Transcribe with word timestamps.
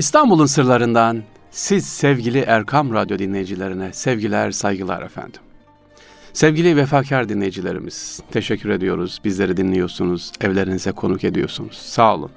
İstanbul'un 0.00 0.46
sırlarından 0.46 1.22
siz 1.50 1.86
sevgili 1.86 2.38
Erkam 2.38 2.94
Radyo 2.94 3.18
dinleyicilerine 3.18 3.92
sevgiler, 3.92 4.50
saygılar 4.50 5.02
efendim. 5.02 5.40
Sevgili 6.32 6.76
vefakar 6.76 7.28
dinleyicilerimiz, 7.28 8.20
teşekkür 8.30 8.70
ediyoruz. 8.70 9.20
Bizleri 9.24 9.56
dinliyorsunuz, 9.56 10.32
evlerinize 10.40 10.92
konuk 10.92 11.24
ediyorsunuz. 11.24 11.76
Sağ 11.76 12.14
olun. 12.14 12.30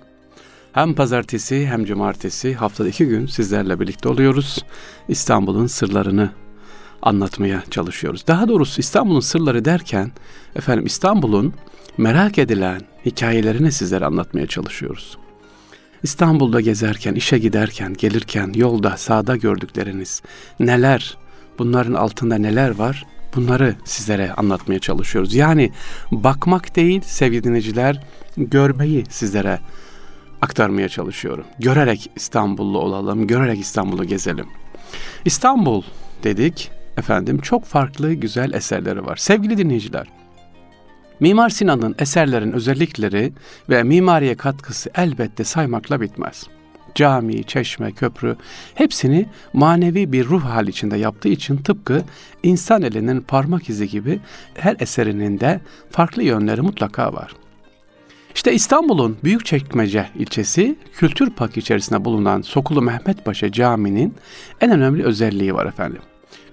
Hem 0.73 0.93
pazartesi 0.93 1.67
hem 1.67 1.85
cumartesi 1.85 2.53
haftada 2.53 2.89
iki 2.89 3.05
gün 3.05 3.25
sizlerle 3.25 3.79
birlikte 3.79 4.09
oluyoruz. 4.09 4.65
İstanbul'un 5.07 5.67
sırlarını 5.67 6.29
anlatmaya 7.01 7.63
çalışıyoruz. 7.69 8.27
Daha 8.27 8.47
doğrusu 8.47 8.81
İstanbul'un 8.81 9.19
sırları 9.19 9.65
derken 9.65 10.11
efendim 10.55 10.85
İstanbul'un 10.85 11.53
merak 11.97 12.37
edilen 12.37 12.81
hikayelerini 13.05 13.71
sizlere 13.71 14.05
anlatmaya 14.05 14.47
çalışıyoruz. 14.47 15.17
İstanbul'da 16.03 16.61
gezerken, 16.61 17.13
işe 17.13 17.37
giderken, 17.37 17.93
gelirken, 17.93 18.51
yolda, 18.55 18.97
sağda 18.97 19.35
gördükleriniz 19.35 20.21
neler, 20.59 21.17
bunların 21.59 21.93
altında 21.93 22.37
neler 22.37 22.69
var? 22.69 23.05
Bunları 23.35 23.75
sizlere 23.85 24.33
anlatmaya 24.33 24.79
çalışıyoruz. 24.79 25.35
Yani 25.35 25.71
bakmak 26.11 26.75
değil 26.75 27.01
sevgili 27.01 27.43
dinleyiciler, 27.43 28.03
görmeyi 28.37 29.03
sizlere 29.09 29.59
aktarmaya 30.41 30.89
çalışıyorum. 30.89 31.45
Görerek 31.59 32.11
İstanbullu 32.15 32.79
olalım, 32.79 33.27
görerek 33.27 33.59
İstanbul'u 33.59 34.05
gezelim. 34.05 34.47
İstanbul 35.25 35.83
dedik, 36.23 36.71
efendim 36.97 37.37
çok 37.41 37.65
farklı 37.65 38.13
güzel 38.13 38.53
eserleri 38.53 39.05
var. 39.05 39.17
Sevgili 39.17 39.57
dinleyiciler, 39.57 40.07
Mimar 41.23 41.49
Sinan'ın 41.49 41.95
eserlerin 41.99 42.51
özellikleri 42.51 43.33
ve 43.69 43.83
mimariye 43.83 44.35
katkısı 44.35 44.89
elbette 44.95 45.43
saymakla 45.43 46.01
bitmez. 46.01 46.47
Cami, 46.95 47.43
çeşme, 47.43 47.91
köprü 47.91 48.35
hepsini 48.75 49.25
manevi 49.53 50.11
bir 50.11 50.25
ruh 50.25 50.43
hali 50.43 50.69
içinde 50.69 50.97
yaptığı 50.97 51.29
için 51.29 51.57
tıpkı 51.57 52.03
insan 52.43 52.81
elinin 52.81 53.21
parmak 53.21 53.69
izi 53.69 53.87
gibi 53.87 54.19
her 54.53 54.75
eserinin 54.79 55.39
de 55.39 55.61
farklı 55.89 56.23
yönleri 56.23 56.61
mutlaka 56.61 57.13
var. 57.13 57.31
İşte 58.35 58.53
İstanbul'un 58.53 59.17
Büyükçekmece 59.23 60.09
ilçesi 60.15 60.75
Kültür 60.93 61.29
Park 61.29 61.57
içerisinde 61.57 62.05
bulunan 62.05 62.41
Sokulu 62.41 62.81
Mehmet 62.81 63.25
Paşa 63.25 63.51
Camii'nin 63.51 64.15
en 64.61 64.71
önemli 64.71 65.03
özelliği 65.03 65.53
var 65.53 65.65
efendim. 65.65 66.01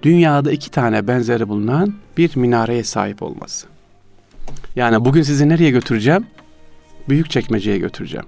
Dünyada 0.02 0.52
iki 0.52 0.70
tane 0.70 1.08
benzeri 1.08 1.48
bulunan 1.48 1.94
bir 2.16 2.36
minareye 2.36 2.84
sahip 2.84 3.22
olması. 3.22 3.69
Yani 4.76 5.04
bugün 5.04 5.22
sizi 5.22 5.48
nereye 5.48 5.70
götüreceğim? 5.70 6.26
Büyükçekmece'ye 7.08 7.78
götüreceğim. 7.78 8.26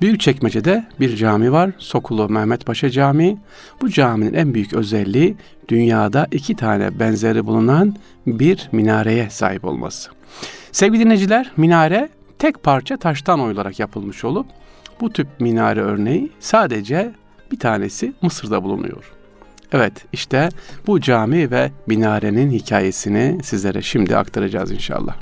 Büyükçekmece'de 0.00 0.84
bir 1.00 1.16
cami 1.16 1.52
var. 1.52 1.70
Sokulu 1.78 2.28
Mehmet 2.28 2.66
Paşa 2.66 2.90
Camii. 2.90 3.38
Bu 3.80 3.90
caminin 3.90 4.34
en 4.34 4.54
büyük 4.54 4.72
özelliği 4.72 5.36
dünyada 5.68 6.26
iki 6.30 6.56
tane 6.56 6.98
benzeri 7.00 7.46
bulunan 7.46 7.96
bir 8.26 8.68
minareye 8.72 9.30
sahip 9.30 9.64
olması. 9.64 10.10
Sevgili 10.72 11.04
dinleyiciler, 11.04 11.50
minare 11.56 12.08
tek 12.38 12.62
parça 12.62 12.96
taştan 12.96 13.40
oyularak 13.40 13.80
yapılmış 13.80 14.24
olup 14.24 14.46
bu 15.00 15.12
tip 15.12 15.26
minare 15.40 15.80
örneği 15.80 16.32
sadece 16.40 17.12
bir 17.52 17.58
tanesi 17.58 18.12
Mısır'da 18.22 18.64
bulunuyor. 18.64 19.12
Evet 19.72 19.92
işte 20.12 20.48
bu 20.86 21.00
cami 21.00 21.50
ve 21.50 21.70
minarenin 21.86 22.50
hikayesini 22.50 23.38
sizlere 23.42 23.82
şimdi 23.82 24.16
aktaracağız 24.16 24.70
inşallah. 24.70 25.16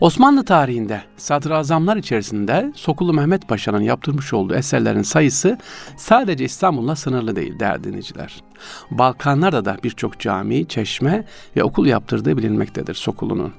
Osmanlı 0.00 0.44
tarihinde 0.44 1.02
sadrazamlar 1.16 1.96
içerisinde 1.96 2.72
Sokulu 2.74 3.12
Mehmet 3.12 3.48
Paşa'nın 3.48 3.80
yaptırmış 3.80 4.32
olduğu 4.32 4.54
eserlerin 4.54 5.02
sayısı 5.02 5.58
sadece 5.96 6.44
İstanbul'la 6.44 6.96
sınırlı 6.96 7.36
değil 7.36 7.58
değerli 7.58 7.84
dinleyiciler. 7.84 8.42
Balkanlarda 8.90 9.64
da 9.64 9.76
birçok 9.84 10.20
cami, 10.20 10.68
çeşme 10.68 11.24
ve 11.56 11.64
okul 11.64 11.86
yaptırdığı 11.86 12.36
bilinmektedir 12.36 12.94
Sokulu'nun. 12.94 13.52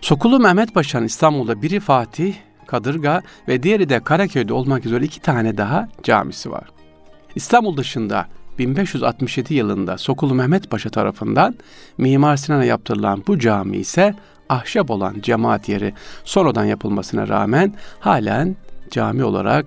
Sokulu 0.00 0.40
Mehmet 0.40 0.74
Paşa'nın 0.74 1.06
İstanbul'da 1.06 1.62
biri 1.62 1.80
Fatih, 1.80 2.34
Kadırga 2.66 3.22
ve 3.48 3.62
diğeri 3.62 3.88
de 3.88 4.00
Karaköy'de 4.00 4.52
olmak 4.52 4.86
üzere 4.86 5.04
iki 5.04 5.20
tane 5.20 5.56
daha 5.56 5.88
camisi 6.02 6.50
var. 6.50 6.64
İstanbul 7.34 7.76
dışında 7.76 8.26
1567 8.58 9.54
yılında 9.54 9.98
Sokulu 9.98 10.34
Mehmet 10.34 10.70
Paşa 10.70 10.90
tarafından 10.90 11.54
Mimar 11.98 12.36
Sinan'a 12.36 12.64
yaptırılan 12.64 13.22
bu 13.26 13.38
cami 13.38 13.76
ise 13.76 14.14
ahşap 14.48 14.90
olan 14.90 15.16
cemaat 15.20 15.68
yeri 15.68 15.94
sonradan 16.24 16.64
yapılmasına 16.64 17.28
rağmen 17.28 17.74
halen 18.00 18.56
cami 18.90 19.24
olarak 19.24 19.66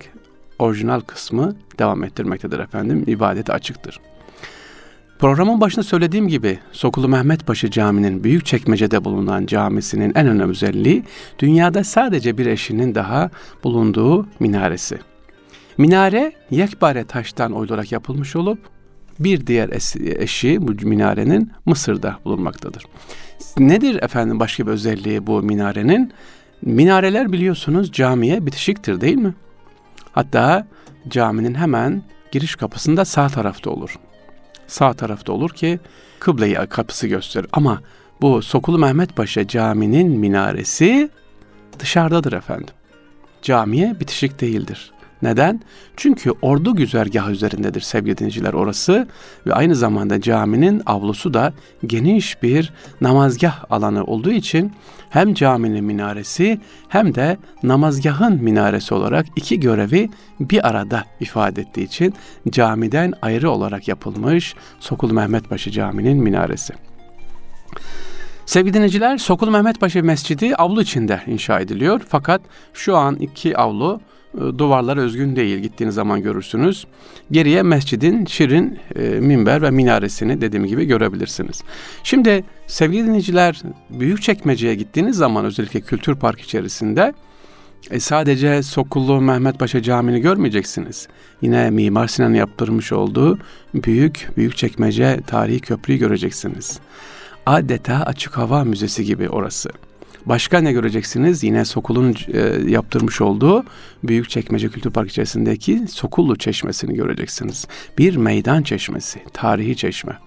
orijinal 0.59 0.99
kısmı 0.99 1.55
devam 1.79 2.03
ettirmektedir 2.03 2.59
efendim. 2.59 3.03
İbadete 3.07 3.53
açıktır. 3.53 3.99
Programın 5.19 5.61
başında 5.61 5.83
söylediğim 5.83 6.27
gibi 6.27 6.59
Sokulu 6.71 7.07
Mehmet 7.07 7.47
Paşa 7.47 7.71
Camii'nin 7.71 8.23
büyük 8.23 8.45
çekmecede 8.45 9.05
bulunan 9.05 9.45
camisinin 9.45 10.11
en 10.16 10.27
önemli 10.27 10.51
özelliği 10.51 11.03
dünyada 11.39 11.83
sadece 11.83 12.37
bir 12.37 12.45
eşinin 12.45 12.95
daha 12.95 13.29
bulunduğu 13.63 14.27
minaresi. 14.39 14.99
Minare 15.77 16.31
yekpare 16.51 17.03
taştan 17.03 17.51
oyularak 17.51 17.91
yapılmış 17.91 18.35
olup 18.35 18.59
bir 19.19 19.47
diğer 19.47 19.69
eşi 20.19 20.67
bu 20.67 20.87
minarenin 20.87 21.51
Mısır'da 21.66 22.19
bulunmaktadır. 22.25 22.83
Nedir 23.59 24.03
efendim 24.03 24.40
başka 24.40 24.68
bir 24.68 24.72
özelliği 24.72 25.28
bu 25.28 25.41
minarenin? 25.41 26.13
Minareler 26.62 27.31
biliyorsunuz 27.31 27.91
camiye 27.91 28.45
bitişiktir 28.45 29.01
değil 29.01 29.18
mi? 29.18 29.34
Hatta 30.12 30.68
caminin 31.07 31.56
hemen 31.56 32.03
giriş 32.31 32.56
kapısında 32.56 33.06
sağ 33.06 33.29
tarafta 33.29 33.69
olur. 33.69 34.00
Sağ 34.67 34.94
tarafta 34.94 35.34
olur 35.34 35.50
ki 35.50 35.79
kıbleyi 36.19 36.56
kapısı 36.56 37.07
gösterir. 37.07 37.47
Ama 37.53 37.81
bu 38.22 38.41
Sokulu 38.41 38.78
Mehmet 38.78 39.16
Paşa 39.16 39.47
caminin 39.47 40.12
minaresi 40.12 41.09
dışarıdadır 41.79 42.34
efendim. 42.34 42.75
Camiye 43.41 44.00
bitişik 44.00 44.41
değildir. 44.41 44.91
Neden? 45.22 45.61
Çünkü 45.97 46.31
ordu 46.41 46.75
güzergahı 46.75 47.31
üzerindedir 47.31 47.81
sevgili 47.81 48.17
dinleyiciler 48.17 48.53
orası 48.53 49.07
ve 49.47 49.53
aynı 49.53 49.75
zamanda 49.75 50.22
caminin 50.22 50.81
avlusu 50.85 51.33
da 51.33 51.53
geniş 51.85 52.44
bir 52.44 52.73
namazgah 53.01 53.63
alanı 53.69 54.03
olduğu 54.03 54.31
için 54.31 54.72
hem 55.09 55.33
caminin 55.33 55.83
minaresi 55.83 56.59
hem 56.89 57.16
de 57.16 57.38
namazgahın 57.63 58.44
minaresi 58.44 58.94
olarak 58.94 59.25
iki 59.35 59.59
görevi 59.59 60.09
bir 60.39 60.67
arada 60.67 61.03
ifade 61.19 61.61
ettiği 61.61 61.84
için 61.84 62.13
camiden 62.49 63.13
ayrı 63.22 63.51
olarak 63.51 63.88
yapılmış 63.88 64.55
Sokul 64.79 65.11
Mehmet 65.11 65.49
Paşa 65.49 65.72
Camii'nin 65.72 66.17
minaresi. 66.17 66.73
Sevgili 68.45 68.73
dinleyiciler, 68.73 69.17
Sokul 69.17 69.49
Mehmet 69.49 69.79
Paşa 69.79 70.01
Mescidi 70.01 70.55
avlu 70.55 70.81
içinde 70.81 71.22
inşa 71.28 71.59
ediliyor. 71.59 72.01
Fakat 72.07 72.41
şu 72.73 72.97
an 72.97 73.16
iki 73.16 73.57
avlu 73.57 74.01
e, 74.37 74.57
duvarlara 74.57 75.01
özgün 75.01 75.35
değil. 75.35 75.57
Gittiğiniz 75.57 75.95
zaman 75.95 76.21
görürsünüz. 76.21 76.87
Geriye 77.31 77.63
mescidin 77.63 78.25
şirin 78.25 78.79
e, 78.95 79.01
minber 79.01 79.61
ve 79.61 79.71
minaresini 79.71 80.41
dediğim 80.41 80.65
gibi 80.65 80.85
görebilirsiniz. 80.85 81.63
Şimdi 82.03 82.43
sevgili 82.67 83.07
dinleyiciler 83.07 83.61
Büyükçekmece'ye 83.89 84.75
gittiğiniz 84.75 85.17
zaman 85.17 85.45
özellikle 85.45 85.81
Kültür 85.81 86.15
Park 86.15 86.41
içerisinde 86.41 87.13
e, 87.91 87.99
sadece 87.99 88.63
Sokullu 88.63 89.21
Mehmet 89.21 89.59
Paşa 89.59 89.81
Camii'ni 89.81 90.21
görmeyeceksiniz. 90.21 91.07
Yine 91.41 91.69
Mimar 91.69 92.07
Sinan 92.07 92.33
yaptırmış 92.33 92.91
olduğu 92.91 93.39
büyük 93.73 94.29
Büyükçekmece 94.37 95.19
tarihi 95.27 95.59
köprüyü 95.59 95.99
göreceksiniz. 95.99 96.79
Adeta 97.45 97.95
açık 97.95 98.37
hava 98.37 98.63
müzesi 98.63 99.05
gibi 99.05 99.29
orası. 99.29 99.69
Başka 100.27 100.59
ne 100.59 100.71
göreceksiniz? 100.71 101.43
Yine 101.43 101.65
Sokul'un 101.65 102.15
e, 102.33 102.39
yaptırmış 102.71 103.21
olduğu 103.21 103.65
büyük 104.03 104.29
çekmece 104.29 104.69
Kültür 104.69 104.91
Park 104.91 105.09
içerisindeki 105.09 105.88
Sokullu 105.88 106.35
Çeşmesi'ni 106.37 106.96
göreceksiniz. 106.96 107.67
Bir 107.97 108.16
meydan 108.16 108.63
çeşmesi, 108.63 109.19
tarihi 109.34 109.75
çeşme. 109.75 110.17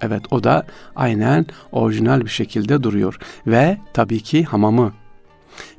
Evet 0.00 0.22
o 0.30 0.44
da 0.44 0.66
aynen 0.96 1.46
orijinal 1.72 2.20
bir 2.20 2.30
şekilde 2.30 2.82
duruyor. 2.82 3.18
Ve 3.46 3.78
tabii 3.94 4.20
ki 4.20 4.44
hamamı. 4.44 4.92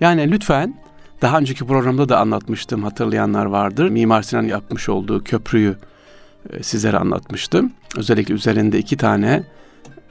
Yani 0.01 0.31
lütfen 0.31 0.75
daha 1.21 1.39
önceki 1.39 1.65
programda 1.65 2.09
da 2.09 2.19
anlatmıştım 2.19 2.83
hatırlayanlar 2.83 3.45
vardır. 3.45 3.89
Mimar 3.89 4.21
Sinan 4.21 4.43
yapmış 4.43 4.89
olduğu 4.89 5.23
köprüyü 5.23 5.75
e, 6.53 6.63
sizlere 6.63 6.97
anlatmıştım. 6.97 7.71
Özellikle 7.97 8.33
üzerinde 8.33 8.79
iki 8.79 8.97
tane 8.97 9.43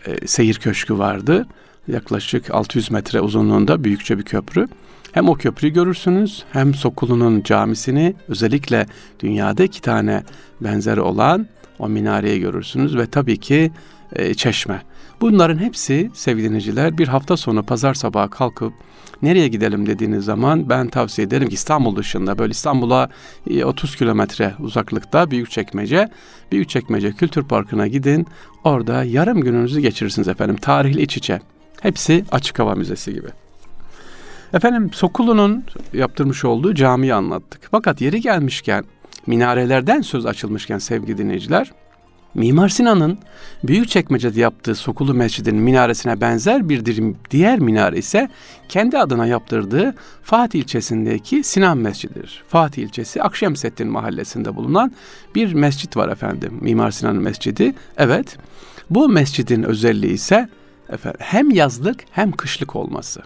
e, 0.06 0.26
seyir 0.26 0.54
köşkü 0.54 0.98
vardı 0.98 1.46
yaklaşık 1.88 2.54
600 2.54 2.90
metre 2.90 3.20
uzunluğunda 3.20 3.84
büyükçe 3.84 4.18
bir 4.18 4.24
köprü. 4.24 4.66
Hem 5.12 5.28
o 5.28 5.34
köprüyü 5.34 5.72
görürsünüz 5.72 6.44
hem 6.52 6.74
Sokulu'nun 6.74 7.42
camisini 7.42 8.14
özellikle 8.28 8.86
dünyada 9.20 9.64
iki 9.64 9.80
tane 9.80 10.22
benzeri 10.60 11.00
olan 11.00 11.46
o 11.78 11.88
minareyi 11.88 12.40
görürsünüz 12.40 12.96
ve 12.96 13.06
tabii 13.06 13.36
ki 13.36 13.70
e, 14.12 14.34
çeşme. 14.34 14.82
Bunların 15.20 15.58
hepsi 15.58 16.10
sevgili 16.14 16.98
bir 16.98 17.08
hafta 17.08 17.36
sonu 17.36 17.62
pazar 17.62 17.94
sabahı 17.94 18.30
kalkıp 18.30 18.72
nereye 19.22 19.48
gidelim 19.48 19.86
dediğiniz 19.86 20.24
zaman 20.24 20.68
ben 20.68 20.88
tavsiye 20.88 21.26
ederim 21.26 21.48
ki 21.48 21.54
İstanbul 21.54 21.96
dışında 21.96 22.38
böyle 22.38 22.50
İstanbul'a 22.50 23.08
30 23.64 23.94
e, 23.94 23.96
kilometre 23.96 24.54
uzaklıkta 24.58 25.30
Büyükçekmece, 25.30 26.08
Büyükçekmece 26.52 27.12
Kültür 27.12 27.42
Parkı'na 27.42 27.86
gidin. 27.86 28.26
Orada 28.64 29.04
yarım 29.04 29.40
gününüzü 29.40 29.80
geçirirsiniz 29.80 30.28
efendim. 30.28 30.56
Tarihle 30.56 31.02
iç 31.02 31.16
içe. 31.16 31.40
Hepsi 31.80 32.24
açık 32.32 32.58
hava 32.58 32.74
müzesi 32.74 33.14
gibi. 33.14 33.28
Efendim 34.54 34.90
Sokulu'nun 34.92 35.64
yaptırmış 35.92 36.44
olduğu 36.44 36.74
camiyi 36.74 37.14
anlattık. 37.14 37.68
Fakat 37.70 38.00
yeri 38.00 38.20
gelmişken 38.20 38.84
minarelerden 39.26 40.00
söz 40.00 40.26
açılmışken 40.26 40.78
sevgili 40.78 41.18
dinleyiciler 41.18 41.72
Mimar 42.34 42.68
Sinan'ın 42.68 43.18
Büyükçekmece'de 43.64 44.40
yaptığı 44.40 44.74
Sokulu 44.74 45.14
Mescidinin 45.14 45.62
minaresine 45.62 46.20
benzer 46.20 46.68
bir 46.68 46.84
diğer 47.30 47.58
minare 47.58 47.98
ise 47.98 48.28
kendi 48.68 48.98
adına 48.98 49.26
yaptırdığı 49.26 49.94
Fatih 50.22 50.58
ilçesindeki 50.58 51.42
Sinan 51.44 51.78
Mescididir. 51.78 52.42
Fatih 52.48 52.82
ilçesi 52.82 53.22
Akşemseddin 53.22 53.88
mahallesinde 53.88 54.56
bulunan 54.56 54.92
bir 55.34 55.52
mescit 55.52 55.96
var 55.96 56.08
efendim. 56.08 56.58
Mimar 56.60 56.90
Sinan 56.90 57.16
Mescidi. 57.16 57.74
Evet. 57.96 58.36
Bu 58.90 59.08
mescidin 59.08 59.62
özelliği 59.62 60.12
ise 60.12 60.48
efendim, 60.90 61.20
hem 61.22 61.50
yazlık 61.50 62.04
hem 62.10 62.32
kışlık 62.32 62.76
olması 62.76 63.22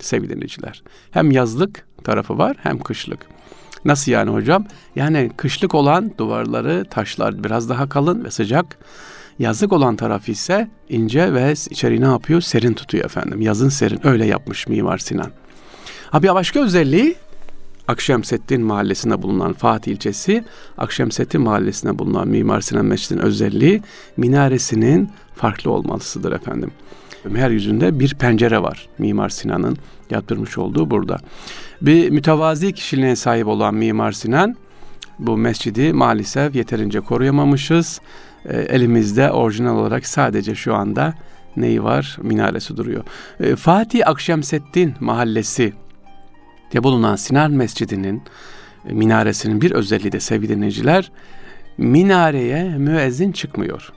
sevgili 0.00 0.30
dinleyiciler. 0.30 0.82
Hem 1.10 1.30
yazlık 1.30 1.86
tarafı 2.04 2.38
var 2.38 2.56
hem 2.62 2.78
kışlık. 2.78 3.18
Nasıl 3.84 4.12
yani 4.12 4.30
hocam? 4.30 4.66
Yani 4.96 5.30
kışlık 5.36 5.74
olan 5.74 6.12
duvarları, 6.18 6.84
taşlar 6.90 7.44
biraz 7.44 7.68
daha 7.68 7.88
kalın 7.88 8.24
ve 8.24 8.30
sıcak. 8.30 8.78
Yazlık 9.38 9.72
olan 9.72 9.96
tarafı 9.96 10.32
ise 10.32 10.68
ince 10.88 11.34
ve 11.34 11.54
içeri 11.70 12.00
ne 12.00 12.04
yapıyor? 12.04 12.40
Serin 12.40 12.72
tutuyor 12.72 13.04
efendim. 13.04 13.40
Yazın 13.40 13.68
serin. 13.68 14.06
Öyle 14.06 14.26
yapmış 14.26 14.68
Mimar 14.68 14.98
Sinan. 14.98 15.30
Ha 16.10 16.22
bir 16.22 16.34
başka 16.34 16.60
özelliği 16.60 17.16
Akşemseddin 17.88 18.62
mahallesinde 18.62 19.22
bulunan 19.22 19.52
Fatih 19.52 19.92
ilçesi, 19.92 20.44
Akşemseddin 20.78 21.40
mahallesinde 21.40 21.98
bulunan 21.98 22.28
Mimar 22.28 22.60
Sinan 22.60 22.84
Mescidinin 22.84 23.22
özelliği 23.22 23.82
minaresinin 24.16 25.10
farklı 25.34 25.70
olmasıdır 25.70 26.32
efendim. 26.32 26.70
Her 27.34 27.50
yüzünde 27.50 28.00
bir 28.00 28.14
pencere 28.14 28.62
var 28.62 28.88
Mimar 28.98 29.28
Sinan'ın 29.28 29.76
yaptırmış 30.10 30.58
olduğu 30.58 30.90
burada. 30.90 31.18
Bir 31.82 32.10
mütevazi 32.10 32.72
kişiliğine 32.72 33.16
sahip 33.16 33.46
olan 33.46 33.74
Mimar 33.74 34.12
Sinan 34.12 34.56
bu 35.18 35.36
mescidi 35.36 35.92
maalesef 35.92 36.54
yeterince 36.54 37.00
koruyamamışız. 37.00 38.00
E, 38.44 38.58
elimizde 38.58 39.30
orijinal 39.30 39.78
olarak 39.78 40.06
sadece 40.06 40.54
şu 40.54 40.74
anda 40.74 41.14
neyi 41.56 41.82
var? 41.82 42.16
Minaresi 42.22 42.76
duruyor. 42.76 43.04
E, 43.40 43.56
Fatih 43.56 44.08
Akşemseddin 44.08 44.94
mahallesi 45.00 45.72
de 46.72 46.82
bulunan 46.82 47.16
Sinan 47.16 47.52
Mescidi'nin 47.52 48.22
e, 48.88 48.92
minaresinin 48.92 49.60
bir 49.60 49.70
özelliği 49.70 50.12
de 50.12 50.20
sevgili 50.20 50.56
dinleyiciler 50.56 51.12
minareye 51.78 52.78
müezzin 52.78 53.32
çıkmıyor. 53.32 53.92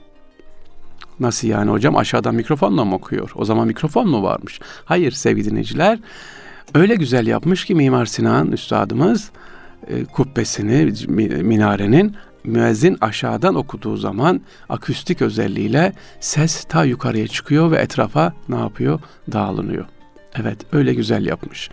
Nasıl 1.20 1.48
yani 1.48 1.70
hocam 1.70 1.96
aşağıdan 1.96 2.34
mikrofonla 2.34 2.84
mı 2.84 2.94
okuyor? 2.94 3.30
O 3.34 3.44
zaman 3.44 3.66
mikrofon 3.66 4.08
mu 4.08 4.22
varmış? 4.22 4.60
Hayır 4.84 5.12
sevgili 5.12 5.50
dinleyiciler. 5.50 5.98
Öyle 6.74 6.94
güzel 6.94 7.26
yapmış 7.26 7.64
ki 7.64 7.74
Mimar 7.74 8.06
Sinan 8.06 8.52
üstadımız 8.52 9.30
e, 9.88 10.04
kubbesini, 10.04 10.92
minarenin 11.42 12.16
müezzin 12.44 12.96
aşağıdan 13.00 13.54
okuduğu 13.54 13.96
zaman 13.96 14.40
akustik 14.68 15.22
özelliğiyle 15.22 15.92
ses 16.20 16.64
ta 16.64 16.84
yukarıya 16.84 17.28
çıkıyor 17.28 17.70
ve 17.70 17.76
etrafa 17.76 18.32
ne 18.48 18.56
yapıyor? 18.56 19.00
Dağılınıyor. 19.32 19.84
Evet 20.40 20.58
öyle 20.72 20.94
güzel 20.94 21.26
yapmış. 21.26 21.70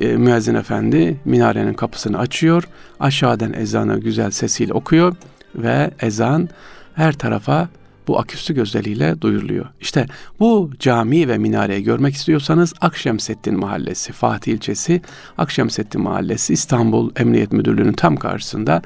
E, 0.00 0.16
müezzin 0.16 0.54
efendi 0.54 1.20
minarenin 1.24 1.74
kapısını 1.74 2.18
açıyor. 2.18 2.64
Aşağıdan 3.00 3.52
ezanı 3.52 4.00
güzel 4.00 4.30
sesiyle 4.30 4.72
okuyor 4.72 5.16
ve 5.54 5.90
ezan 6.00 6.48
her 6.94 7.12
tarafa 7.12 7.68
bu 8.10 8.18
akustik 8.18 8.58
özelliğiyle 8.58 9.20
duyuruluyor. 9.20 9.66
İşte 9.80 10.06
bu 10.40 10.70
cami 10.78 11.28
ve 11.28 11.38
minareyi 11.38 11.82
görmek 11.82 12.14
istiyorsanız 12.14 12.74
Akşemseddin 12.80 13.60
Mahallesi, 13.60 14.12
Fatih 14.12 14.52
ilçesi 14.52 15.02
Akşemseddin 15.38 16.00
Mahallesi 16.00 16.52
İstanbul 16.52 17.10
Emniyet 17.16 17.52
Müdürlüğü'nün 17.52 17.92
tam 17.92 18.16
karşısında 18.16 18.82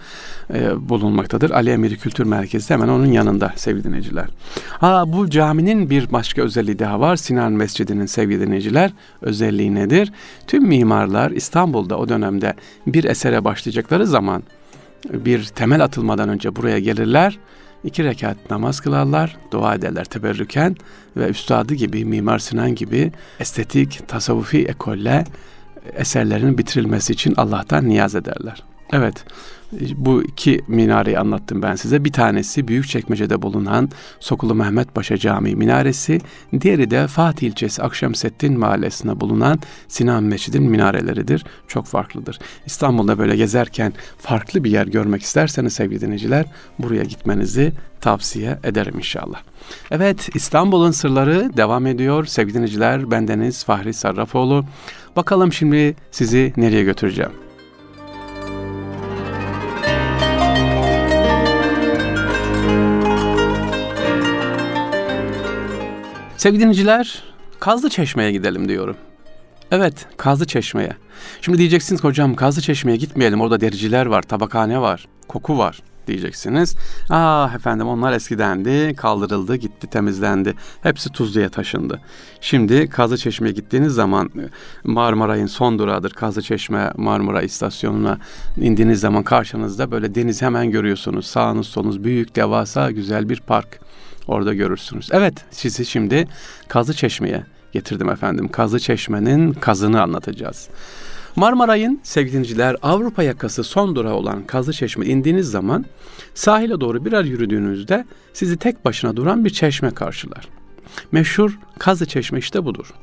e, 0.54 0.88
bulunmaktadır. 0.88 1.50
Ali 1.50 1.70
Emiri 1.70 1.96
Kültür 1.96 2.24
Merkezi 2.24 2.74
hemen 2.74 2.88
onun 2.88 3.06
yanında 3.06 3.52
sevgili 3.56 3.84
dinleyiciler. 3.84 4.26
Ha 4.68 5.04
bu 5.06 5.30
caminin 5.30 5.90
bir 5.90 6.12
başka 6.12 6.42
özelliği 6.42 6.78
daha 6.78 7.00
var. 7.00 7.16
Sinan 7.16 7.52
Mescidi'nin 7.52 8.06
sevgili 8.06 8.40
dinleyiciler 8.40 8.92
özelliği 9.22 9.74
nedir? 9.74 10.12
Tüm 10.46 10.66
mimarlar 10.66 11.30
İstanbul'da 11.30 11.98
o 11.98 12.08
dönemde 12.08 12.54
bir 12.86 13.04
esere 13.04 13.44
başlayacakları 13.44 14.06
zaman 14.06 14.42
bir 15.12 15.44
temel 15.44 15.84
atılmadan 15.84 16.28
önce 16.28 16.56
buraya 16.56 16.78
gelirler 16.78 17.38
iki 17.84 18.04
rekat 18.04 18.50
namaz 18.50 18.80
kılarlar, 18.80 19.36
dua 19.50 19.74
ederler 19.74 20.04
teberrüken 20.04 20.76
ve 21.16 21.28
üstadı 21.28 21.74
gibi, 21.74 22.04
Mimar 22.04 22.38
Sinan 22.38 22.74
gibi 22.74 23.12
estetik, 23.40 24.08
tasavvufi 24.08 24.64
ekolle 24.64 25.24
eserlerinin 25.92 26.58
bitirilmesi 26.58 27.12
için 27.12 27.34
Allah'tan 27.36 27.88
niyaz 27.88 28.14
ederler. 28.14 28.62
Evet, 28.92 29.24
bu 29.96 30.22
iki 30.22 30.60
minareyi 30.68 31.18
anlattım 31.18 31.62
ben 31.62 31.74
size. 31.74 32.04
Bir 32.04 32.12
tanesi 32.12 32.68
Büyükçekmece'de 32.68 33.42
bulunan 33.42 33.90
Sokulu 34.20 34.54
Mehmet 34.54 34.94
Paşa 34.94 35.16
Camii 35.16 35.56
minaresi, 35.56 36.20
diğeri 36.60 36.90
de 36.90 37.06
Fatih 37.06 37.46
ilçesi 37.46 37.82
Akşemseddin 37.82 38.58
mahallesinde 38.58 39.20
bulunan 39.20 39.58
Sinan 39.88 40.24
Mescid'in 40.24 40.62
minareleridir. 40.62 41.44
Çok 41.68 41.86
farklıdır. 41.86 42.38
İstanbul'da 42.66 43.18
böyle 43.18 43.36
gezerken 43.36 43.92
farklı 44.18 44.64
bir 44.64 44.70
yer 44.70 44.86
görmek 44.86 45.22
isterseniz 45.22 45.72
sevgili 45.72 46.00
dinleyiciler, 46.00 46.46
buraya 46.78 47.02
gitmenizi 47.04 47.72
tavsiye 48.00 48.58
ederim 48.64 48.94
inşallah. 48.96 49.42
Evet, 49.90 50.28
İstanbul'un 50.34 50.90
sırları 50.90 51.56
devam 51.56 51.86
ediyor. 51.86 52.24
Sevgili 52.24 52.54
dinleyiciler, 52.54 53.10
bendeniz 53.10 53.64
Fahri 53.64 53.94
Sarrafoğlu. 53.94 54.64
Bakalım 55.16 55.52
şimdi 55.52 55.96
sizi 56.10 56.52
nereye 56.56 56.84
götüreceğim. 56.84 57.43
Sevgili 66.44 66.60
dinleyiciler, 66.60 67.22
Kazlı 67.60 67.90
Çeşme'ye 67.90 68.32
gidelim 68.32 68.68
diyorum. 68.68 68.96
Evet, 69.70 70.06
Kazlı 70.16 70.46
Çeşme'ye. 70.46 70.96
Şimdi 71.40 71.58
diyeceksiniz 71.58 72.04
hocam 72.04 72.34
Kazlı 72.34 72.62
Çeşme'ye 72.62 72.96
gitmeyelim. 72.96 73.40
Orada 73.40 73.60
dericiler 73.60 74.06
var, 74.06 74.22
tabakhane 74.22 74.80
var, 74.80 75.08
koku 75.28 75.58
var 75.58 75.82
diyeceksiniz. 76.06 76.76
Ah 77.10 77.54
efendim 77.54 77.88
onlar 77.88 78.12
eskidendi, 78.12 78.94
kaldırıldı, 78.96 79.56
gitti, 79.56 79.86
temizlendi. 79.86 80.54
Hepsi 80.82 81.12
Tuzlu'ya 81.12 81.48
taşındı. 81.48 82.00
Şimdi 82.40 82.88
Kazlı 82.88 83.18
Çeşme'ye 83.18 83.54
gittiğiniz 83.54 83.92
zaman 83.92 84.30
Marmaray'ın 84.84 85.46
son 85.46 85.78
durağıdır. 85.78 86.10
Kazlı 86.10 86.42
Çeşme 86.42 86.92
Marmara 86.96 87.42
istasyonuna 87.42 88.18
indiğiniz 88.56 89.00
zaman 89.00 89.22
karşınızda 89.22 89.90
böyle 89.90 90.14
deniz 90.14 90.42
hemen 90.42 90.70
görüyorsunuz. 90.70 91.26
Sağınız 91.26 91.66
solunuz 91.66 92.04
büyük, 92.04 92.36
devasa, 92.36 92.90
güzel 92.90 93.28
bir 93.28 93.40
park. 93.40 93.80
Orada 94.28 94.54
görürsünüz. 94.54 95.08
Evet 95.12 95.34
sizi 95.50 95.86
şimdi 95.86 96.26
Kazı 96.68 96.94
Çeşme'ye 96.94 97.42
getirdim 97.72 98.08
efendim. 98.10 98.48
Kazı 98.48 98.80
Çeşme'nin 98.80 99.52
kazını 99.52 100.02
anlatacağız. 100.02 100.68
Marmaray'ın 101.36 102.00
sevgiliciler 102.02 102.76
Avrupa 102.82 103.22
yakası 103.22 103.64
son 103.64 103.96
durağı 103.96 104.14
olan 104.14 104.46
Kazı 104.46 104.72
Çeşme 104.72 105.06
indiğiniz 105.06 105.50
zaman 105.50 105.84
sahile 106.34 106.80
doğru 106.80 107.04
birer 107.04 107.24
yürüdüğünüzde 107.24 108.04
sizi 108.32 108.56
tek 108.56 108.84
başına 108.84 109.16
duran 109.16 109.44
bir 109.44 109.50
çeşme 109.50 109.90
karşılar. 109.90 110.48
Meşhur 111.12 111.58
Kazı 111.78 112.06
Çeşme 112.06 112.38
işte 112.38 112.64
budur. 112.64 112.94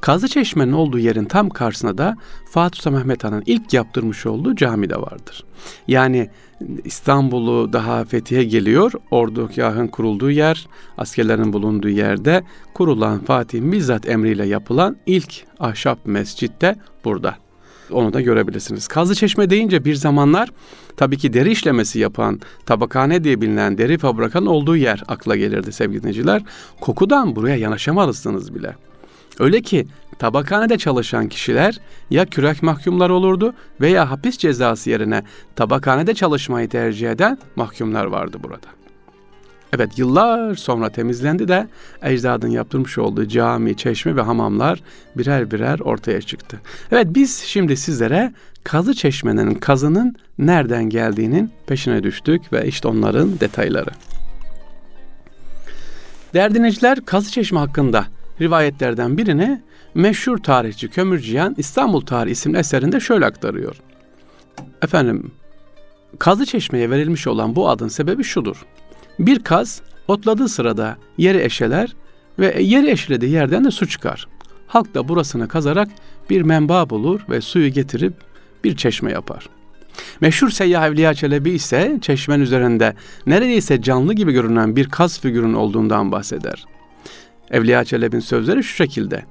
Kazı 0.00 0.28
Çeşme'nin 0.28 0.72
olduğu 0.72 0.98
yerin 0.98 1.24
tam 1.24 1.50
karşısında 1.50 1.98
da 1.98 2.16
Fatih 2.50 2.76
Sultan 2.76 2.92
Mehmet 2.92 3.24
Han'ın 3.24 3.42
ilk 3.46 3.72
yaptırmış 3.72 4.26
olduğu 4.26 4.56
cami 4.56 4.90
de 4.90 4.96
vardır. 4.96 5.44
Yani 5.88 6.30
İstanbul'u 6.84 7.72
daha 7.72 8.04
fethiye 8.04 8.44
geliyor. 8.44 8.92
Ordugahın 9.10 9.86
kurulduğu 9.86 10.30
yer, 10.30 10.68
askerlerin 10.98 11.52
bulunduğu 11.52 11.88
yerde 11.88 12.44
kurulan 12.74 13.18
Fatih'in 13.24 13.72
bizzat 13.72 14.08
emriyle 14.08 14.46
yapılan 14.46 14.96
ilk 15.06 15.44
ahşap 15.60 15.98
mescit 16.06 16.60
de 16.60 16.76
burada. 17.04 17.34
Onu 17.92 18.12
da 18.12 18.20
görebilirsiniz. 18.20 18.88
Kazı 18.88 19.14
Çeşme 19.14 19.50
deyince 19.50 19.84
bir 19.84 19.94
zamanlar 19.94 20.48
tabii 20.96 21.18
ki 21.18 21.32
deri 21.32 21.50
işlemesi 21.50 21.98
yapan 21.98 22.40
tabakhane 22.66 23.24
diye 23.24 23.40
bilinen 23.40 23.78
deri 23.78 23.98
fabrikanın 23.98 24.46
olduğu 24.46 24.76
yer 24.76 25.02
akla 25.08 25.36
gelirdi 25.36 25.72
sevgili 25.72 26.00
dinleyiciler. 26.00 26.42
Kokudan 26.80 27.36
buraya 27.36 27.56
yanaşamazsınız 27.56 28.54
bile. 28.54 28.74
Öyle 29.38 29.60
ki 29.62 29.86
tabakhanede 30.18 30.78
çalışan 30.78 31.28
kişiler 31.28 31.80
ya 32.10 32.26
kürek 32.26 32.62
mahkumlar 32.62 33.10
olurdu 33.10 33.54
veya 33.80 34.10
hapis 34.10 34.38
cezası 34.38 34.90
yerine 34.90 35.22
tabakhanede 35.56 36.14
çalışmayı 36.14 36.68
tercih 36.68 37.10
eden 37.10 37.38
mahkumlar 37.56 38.04
vardı 38.04 38.38
burada. 38.42 38.66
Evet 39.72 39.98
yıllar 39.98 40.54
sonra 40.54 40.88
temizlendi 40.90 41.48
de 41.48 41.68
ecdadın 42.02 42.48
yaptırmış 42.48 42.98
olduğu 42.98 43.28
cami, 43.28 43.76
çeşme 43.76 44.16
ve 44.16 44.20
hamamlar 44.20 44.82
birer 45.16 45.50
birer 45.50 45.80
ortaya 45.80 46.20
çıktı. 46.20 46.60
Evet 46.92 47.06
biz 47.10 47.38
şimdi 47.38 47.76
sizlere 47.76 48.32
kazı 48.64 48.94
çeşmenin 48.94 49.54
kazının 49.54 50.16
nereden 50.38 50.84
geldiğinin 50.84 51.50
peşine 51.66 52.02
düştük 52.02 52.52
ve 52.52 52.66
işte 52.66 52.88
onların 52.88 53.40
detayları. 53.40 53.90
Derdineciler 56.34 57.04
kazı 57.04 57.30
çeşme 57.30 57.58
hakkında 57.58 58.06
rivayetlerden 58.40 59.18
birini 59.18 59.62
meşhur 59.94 60.38
tarihçi 60.38 60.88
Kömürciyan 60.88 61.54
İstanbul 61.58 62.00
Tarihi 62.00 62.32
isimli 62.32 62.58
eserinde 62.58 63.00
şöyle 63.00 63.26
aktarıyor. 63.26 63.76
Efendim 64.82 65.30
Kazı 66.18 66.46
Çeşme'ye 66.46 66.90
verilmiş 66.90 67.26
olan 67.26 67.56
bu 67.56 67.68
adın 67.68 67.88
sebebi 67.88 68.24
şudur. 68.24 68.66
Bir 69.18 69.38
kaz 69.38 69.82
otladığı 70.08 70.48
sırada 70.48 70.96
yeri 71.18 71.42
eşeler 71.42 71.96
ve 72.38 72.62
yeri 72.62 72.90
eşelediği 72.90 73.32
yerden 73.32 73.64
de 73.64 73.70
su 73.70 73.88
çıkar. 73.88 74.28
Halk 74.66 74.94
da 74.94 75.08
burasını 75.08 75.48
kazarak 75.48 75.88
bir 76.30 76.42
menba 76.42 76.90
bulur 76.90 77.20
ve 77.30 77.40
suyu 77.40 77.68
getirip 77.68 78.14
bir 78.64 78.76
çeşme 78.76 79.12
yapar. 79.12 79.48
Meşhur 80.20 80.50
Seyyah 80.50 80.86
Evliya 80.86 81.14
Çelebi 81.14 81.50
ise 81.50 81.98
çeşmenin 82.02 82.42
üzerinde 82.42 82.94
neredeyse 83.26 83.82
canlı 83.82 84.14
gibi 84.14 84.32
görünen 84.32 84.76
bir 84.76 84.88
kaz 84.88 85.20
figürün 85.20 85.54
olduğundan 85.54 86.12
bahseder. 86.12 86.64
Evliya 87.50 87.84
Çelebi'nin 87.84 88.20
sözleri 88.20 88.64
şu 88.64 88.74
şekilde. 88.74 89.24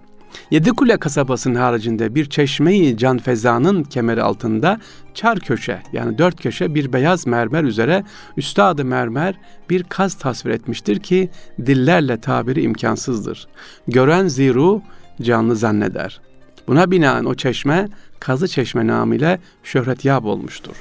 Yedikule 0.51 0.97
kasabasının 0.97 1.55
haricinde 1.55 2.15
bir 2.15 2.25
çeşmeyi 2.25 2.97
can 2.97 3.17
fezanın 3.17 3.83
kemeri 3.83 4.21
altında 4.21 4.79
çar 5.13 5.39
köşe 5.39 5.81
yani 5.93 6.17
dört 6.17 6.43
köşe 6.43 6.75
bir 6.75 6.93
beyaz 6.93 7.27
mermer 7.27 7.63
üzere 7.63 8.03
üstadı 8.37 8.85
mermer 8.85 9.35
bir 9.69 9.83
kaz 9.83 10.17
tasvir 10.17 10.51
etmiştir 10.51 10.99
ki 10.99 11.29
dillerle 11.65 12.21
tabiri 12.21 12.61
imkansızdır. 12.61 13.47
Gören 13.87 14.27
ziru 14.27 14.81
canlı 15.21 15.55
zanneder. 15.55 16.21
Buna 16.67 16.91
binaen 16.91 17.25
o 17.25 17.35
çeşme 17.35 17.87
kazı 18.19 18.47
çeşme 18.47 18.87
namıyla 18.87 19.39
şöhret 19.63 20.05
yap 20.05 20.25
olmuştur 20.25 20.75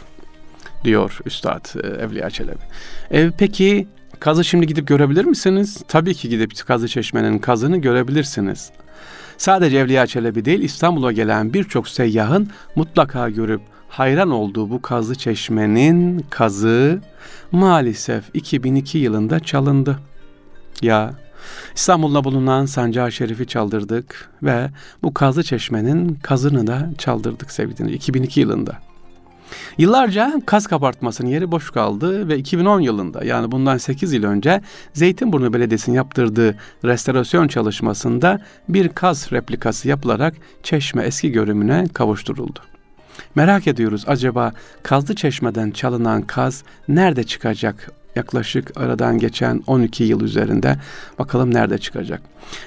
diyor 0.84 1.18
Üstad 1.26 1.84
e, 1.84 2.02
Evliya 2.02 2.30
Çelebi. 2.30 2.62
E, 3.10 3.30
peki 3.38 3.88
kazı 4.24 4.44
şimdi 4.44 4.66
gidip 4.66 4.88
görebilir 4.88 5.24
misiniz? 5.24 5.82
Tabii 5.88 6.14
ki 6.14 6.28
gidip 6.28 6.66
kazı 6.66 6.88
çeşmenin 6.88 7.38
kazını 7.38 7.76
görebilirsiniz. 7.76 8.70
Sadece 9.36 9.78
Evliya 9.78 10.06
Çelebi 10.06 10.44
değil 10.44 10.60
İstanbul'a 10.60 11.12
gelen 11.12 11.54
birçok 11.54 11.88
seyyahın 11.88 12.50
mutlaka 12.76 13.30
görüp 13.30 13.60
hayran 13.88 14.30
olduğu 14.30 14.70
bu 14.70 14.82
kazı 14.82 15.14
çeşmenin 15.14 16.26
kazı 16.30 17.00
maalesef 17.52 18.24
2002 18.34 18.98
yılında 18.98 19.40
çalındı. 19.40 19.98
Ya 20.82 21.14
İstanbul'da 21.74 22.24
bulunan 22.24 22.66
Sancar 22.66 23.10
Şerif'i 23.10 23.46
çaldırdık 23.46 24.30
ve 24.42 24.70
bu 25.02 25.14
kazı 25.14 25.42
çeşmenin 25.42 26.14
kazını 26.14 26.66
da 26.66 26.90
çaldırdık 26.98 27.50
sevgili 27.50 27.92
2002 27.92 28.40
yılında. 28.40 28.78
Yıllarca 29.78 30.40
kas 30.46 30.66
kabartmasının 30.66 31.28
yeri 31.28 31.50
boş 31.50 31.70
kaldı 31.70 32.28
ve 32.28 32.38
2010 32.38 32.80
yılında 32.80 33.24
yani 33.24 33.52
bundan 33.52 33.76
8 33.76 34.12
yıl 34.12 34.24
önce 34.24 34.60
Zeytinburnu 34.92 35.52
Belediyesi'nin 35.52 35.96
yaptırdığı 35.96 36.56
restorasyon 36.84 37.48
çalışmasında 37.48 38.40
bir 38.68 38.88
kas 38.88 39.32
replikası 39.32 39.88
yapılarak 39.88 40.34
çeşme 40.62 41.02
eski 41.02 41.32
görümüne 41.32 41.84
kavuşturuldu. 41.94 42.60
Merak 43.34 43.66
ediyoruz 43.66 44.04
acaba 44.06 44.52
kazlı 44.82 45.14
çeşmeden 45.14 45.70
çalınan 45.70 46.22
kaz 46.22 46.64
nerede 46.88 47.24
çıkacak 47.24 47.90
yaklaşık 48.16 48.80
aradan 48.80 49.18
geçen 49.18 49.62
12 49.66 50.04
yıl 50.04 50.20
üzerinde 50.20 50.76
bakalım 51.18 51.54
nerede 51.54 51.78
çıkacak. 51.78 52.22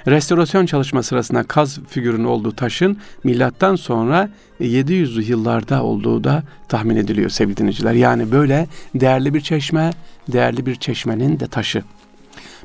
Restorasyon 0.07 0.65
çalışma 0.65 1.03
sırasında 1.03 1.43
kaz 1.43 1.79
figürünün 1.89 2.23
olduğu 2.23 2.51
taşın 2.51 2.97
milattan 3.23 3.75
sonra 3.75 4.29
700'lü 4.61 5.23
yıllarda 5.23 5.83
olduğu 5.83 6.23
da 6.23 6.43
tahmin 6.67 6.95
ediliyor 6.95 7.29
sevgili 7.29 7.57
dinleyiciler. 7.57 7.93
Yani 7.93 8.31
böyle 8.31 8.67
değerli 8.95 9.33
bir 9.33 9.41
çeşme, 9.41 9.91
değerli 10.27 10.65
bir 10.65 10.75
çeşmenin 10.75 11.39
de 11.39 11.47
taşı. 11.47 11.83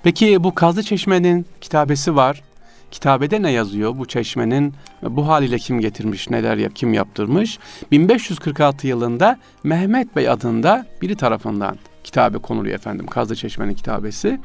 Peki 0.02 0.44
bu 0.44 0.54
kazlı 0.54 0.82
çeşmenin 0.82 1.46
kitabesi 1.60 2.16
var. 2.16 2.42
Kitabede 2.90 3.42
ne 3.42 3.50
yazıyor? 3.50 3.98
Bu 3.98 4.06
çeşmenin 4.06 4.74
bu 5.02 5.28
haliyle 5.28 5.58
kim 5.58 5.80
getirmiş, 5.80 6.30
neler 6.30 6.56
yap, 6.56 6.72
kim 6.74 6.94
yaptırmış? 6.94 7.58
1546 7.90 8.86
yılında 8.86 9.38
Mehmet 9.64 10.16
Bey 10.16 10.28
adında 10.28 10.86
biri 11.02 11.16
tarafından 11.16 11.78
kitabe 12.04 12.38
konuluyor 12.38 12.74
efendim. 12.74 13.06
Kazlı 13.06 13.36
Çeşme'nin 13.36 13.74
kitabesi. 13.74 14.40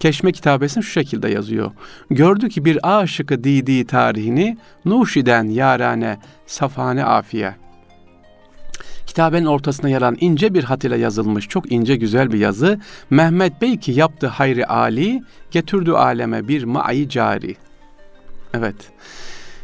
Keşme 0.00 0.32
kitabesini 0.32 0.84
şu 0.84 0.90
şekilde 0.90 1.28
yazıyor. 1.28 1.70
Gördü 2.10 2.48
ki 2.48 2.64
bir 2.64 2.98
aşıkı 3.00 3.44
didi 3.44 3.86
tarihini 3.86 4.58
nuşiden 4.84 5.44
yarane 5.44 6.18
safhane 6.46 7.04
afiye. 7.04 7.54
Kitabenin 9.06 9.46
ortasına 9.46 9.88
yer 9.88 10.02
alan 10.02 10.16
ince 10.20 10.54
bir 10.54 10.64
hat 10.64 10.84
ile 10.84 10.98
yazılmış 10.98 11.48
çok 11.48 11.72
ince 11.72 11.96
güzel 11.96 12.32
bir 12.32 12.38
yazı. 12.38 12.80
Mehmet 13.10 13.62
Bey 13.62 13.76
ki 13.78 13.92
yaptı 13.92 14.26
hayri 14.26 14.66
ali, 14.66 15.22
getirdi 15.50 15.92
aleme 15.92 16.48
bir 16.48 16.64
ma'i 16.64 17.08
cari. 17.08 17.56
Evet. 18.54 18.76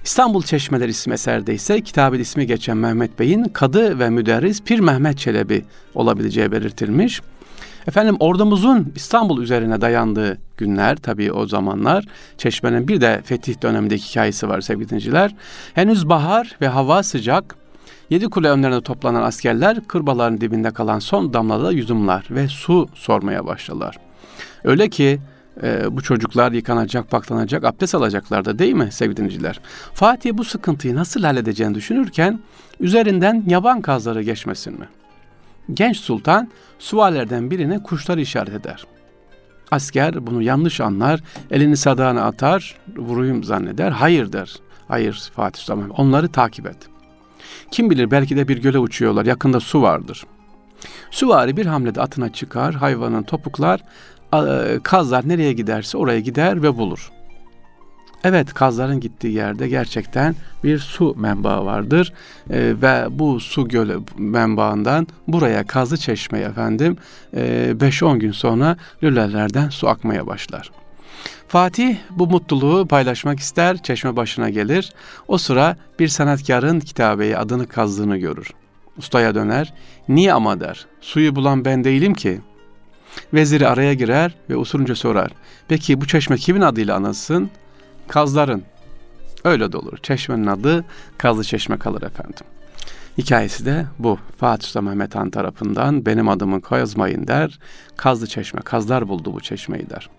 İstanbul 0.05 0.43
Çeşmeler 0.43 0.89
isim 0.89 1.13
eserde 1.13 1.55
ise 1.55 1.81
kitabın 1.81 2.19
ismi 2.19 2.47
geçen 2.47 2.77
Mehmet 2.77 3.19
Bey'in 3.19 3.45
kadı 3.45 3.99
ve 3.99 4.11
müderris 4.11 4.63
Pir 4.63 4.79
Mehmet 4.79 5.19
Çelebi 5.19 5.65
olabileceği 5.95 6.53
belirtilmiş. 6.53 7.23
Efendim 7.87 8.17
ordumuzun 8.21 8.93
İstanbul 8.97 9.43
üzerine 9.43 9.81
dayandığı 9.81 10.39
günler 10.57 10.97
tabii 10.97 11.33
o 11.33 11.47
zamanlar 11.47 12.05
Çeşme'nin 12.39 12.89
bir 12.89 13.01
de 13.01 13.21
fetih 13.25 13.63
dönemindeki 13.63 14.11
hikayesi 14.11 14.49
var 14.49 14.61
sevgili 14.61 14.89
dinleyiciler. 14.89 15.35
Henüz 15.75 16.09
bahar 16.09 16.57
ve 16.61 16.69
hava 16.69 17.03
sıcak. 17.03 17.57
Yedi 18.11 18.29
kule 18.31 18.49
önlerinde 18.49 18.81
toplanan 18.81 19.23
askerler 19.23 19.85
kırbaların 19.89 20.41
dibinde 20.41 20.71
kalan 20.71 20.99
son 20.99 21.33
damlada 21.33 21.73
yüzümler 21.73 22.25
ve 22.31 22.49
su 22.49 22.89
sormaya 22.95 23.47
başladılar. 23.47 23.97
Öyle 24.65 24.89
ki 24.89 25.21
e, 25.63 25.97
bu 25.97 26.03
çocuklar 26.03 26.53
yıkanacak, 26.53 27.11
paklanacak, 27.11 27.65
abdest 27.65 27.95
alacaklar 27.95 28.45
da 28.45 28.59
değil 28.59 28.75
mi 28.75 28.89
sevgili 28.93 29.17
dinleyiciler? 29.17 29.61
Fatih 29.95 30.31
bu 30.35 30.45
sıkıntıyı 30.45 30.97
nasıl 30.97 31.23
halledeceğini 31.23 31.75
düşünürken 31.75 32.39
üzerinden 32.81 33.45
yaban 33.47 33.81
kazları 33.81 34.23
geçmesin 34.23 34.79
mi? 34.79 34.87
Genç 35.75 35.97
sultan 35.97 36.51
suallerden 36.79 37.51
birine 37.51 37.83
kuşları 37.83 38.21
işaret 38.21 38.55
eder. 38.55 38.87
Asker 39.71 40.27
bunu 40.27 40.43
yanlış 40.43 40.81
anlar, 40.81 41.21
elini 41.51 41.77
sadağına 41.77 42.25
atar, 42.25 42.77
vuruyum 42.97 43.45
zanneder. 43.45 43.91
Hayır 43.91 44.33
der. 44.33 44.57
Hayır 44.89 45.31
Fatih 45.35 45.61
Sultan 45.61 45.91
Onları 45.91 46.29
takip 46.29 46.67
et. 46.67 46.77
Kim 47.71 47.91
bilir 47.91 48.11
belki 48.11 48.37
de 48.37 48.49
bir 48.49 48.63
göle 48.63 48.79
uçuyorlar. 48.79 49.27
Yakında 49.27 49.61
su 49.61 49.83
vardır. 49.83 50.25
Süvari 51.11 51.57
bir 51.57 51.67
hamlede 51.67 52.01
atına 52.01 52.33
çıkar, 52.33 52.75
hayvanın 52.75 53.23
topuklar, 53.23 53.81
kazlar 54.83 55.29
nereye 55.29 55.53
giderse 55.53 55.99
oraya 55.99 56.21
gider 56.21 56.63
ve 56.63 56.77
bulur. 56.77 57.13
Evet 58.25 58.55
kazların 58.55 59.01
gittiği 59.01 59.33
yerde 59.33 59.69
gerçekten 59.69 60.37
bir 60.65 60.79
su 60.79 61.15
menbaı 61.19 61.65
vardır 61.65 62.13
e, 62.51 62.75
ve 62.83 63.07
bu 63.11 63.41
su 63.41 63.69
gölü 63.69 64.01
menbaından 64.19 65.07
buraya 65.29 65.67
kazı 65.67 65.97
çeşmeye 65.97 66.45
efendim 66.45 66.97
5-10 67.35 68.15
e, 68.15 68.19
gün 68.19 68.33
sonra 68.33 68.77
lülelerden 69.03 69.69
su 69.69 69.89
akmaya 69.89 70.27
başlar. 70.27 70.71
Fatih 71.49 71.97
bu 72.11 72.27
mutluluğu 72.27 72.87
paylaşmak 72.87 73.41
ister, 73.41 73.83
çeşme 73.83 74.17
başına 74.17 74.51
gelir. 74.51 74.93
O 75.29 75.39
sıra 75.39 75.77
bir 75.99 76.09
sanatkarın 76.09 76.81
kitabeyi 76.81 77.39
adını 77.39 77.67
kazdığını 77.67 78.17
görür. 78.17 78.51
Ustaya 78.99 79.35
döner, 79.35 79.75
niye 80.09 80.33
ama 80.33 80.61
der, 80.61 80.87
suyu 81.01 81.37
bulan 81.37 81.65
ben 81.65 81.85
değilim 81.85 82.15
ki. 82.15 82.41
Veziri 83.35 83.69
araya 83.69 83.95
girer 83.95 84.35
ve 84.51 84.57
usulünce 84.57 84.95
sorar, 84.95 85.31
peki 85.69 86.01
bu 86.01 86.07
çeşme 86.07 86.37
kimin 86.37 86.61
adıyla 86.61 86.97
anılsın? 86.97 87.51
Kazların. 88.09 88.63
Öyle 89.45 89.73
de 89.73 89.77
olur. 89.77 89.99
Çeşmenin 90.03 90.47
adı 90.47 90.85
Kazlı 91.19 91.45
Çeşme 91.45 91.79
kalır 91.79 92.03
efendim. 92.03 92.47
Hikayesi 93.19 93.67
de 93.67 93.87
bu. 93.99 94.19
Fatih 94.39 94.67
Sultan 94.67 94.85
Mehmet 94.85 95.15
Han 95.15 95.31
tarafından 95.31 96.07
benim 96.07 96.29
adımı 96.29 96.61
koyazmayın 96.61 97.27
der. 97.27 97.59
Kazlı 97.97 98.27
Çeşme, 98.27 98.61
kazlar 98.61 99.09
buldu 99.09 99.35
bu 99.35 99.41
çeşmeyi 99.41 99.91
der. 99.91 100.11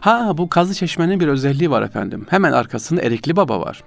Ha 0.00 0.32
bu 0.38 0.48
Kazlı 0.48 0.74
Çeşme'nin 0.74 1.20
bir 1.20 1.28
özelliği 1.28 1.70
var 1.70 1.82
efendim. 1.82 2.26
Hemen 2.30 2.52
arkasında 2.52 3.02
Erikli 3.02 3.36
Baba 3.36 3.60
var. 3.60 3.84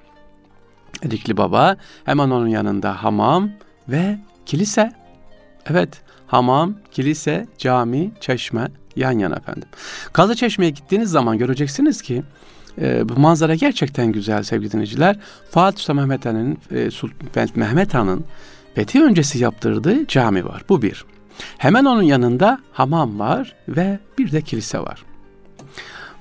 Erikli 1.03 1.37
Baba 1.37 1.77
hemen 2.05 2.29
onun 2.29 2.47
yanında 2.47 3.03
hamam 3.03 3.49
ve 3.89 4.19
kilise. 4.45 4.93
Evet 5.65 6.01
hamam, 6.27 6.73
kilise, 6.91 7.47
cami, 7.57 8.11
çeşme 8.19 8.67
yan 8.95 9.19
yana 9.19 9.35
efendim. 9.35 9.69
Kazlı 10.13 10.35
Çeşme'ye 10.35 10.71
gittiğiniz 10.71 11.09
zaman 11.09 11.37
göreceksiniz 11.37 12.01
ki 12.01 12.23
e, 12.81 13.09
bu 13.09 13.19
manzara 13.19 13.55
gerçekten 13.55 14.11
güzel 14.11 14.43
sevgili 14.43 14.71
dinleyiciler. 14.71 15.19
Fatih 15.51 15.79
Sultan 15.79 15.95
Mehmet 15.95 16.25
Han'ın 16.25 16.57
e, 16.71 16.89
Mehmet 17.55 17.93
Han'ın 17.93 18.25
fethi 18.75 19.03
öncesi 19.03 19.39
yaptırdığı 19.39 20.07
cami 20.07 20.45
var. 20.45 20.63
Bu 20.69 20.81
bir. 20.81 21.05
Hemen 21.57 21.85
onun 21.85 22.01
yanında 22.01 22.59
hamam 22.71 23.19
var 23.19 23.55
ve 23.67 23.99
bir 24.17 24.31
de 24.31 24.41
kilise 24.41 24.79
var. 24.79 25.03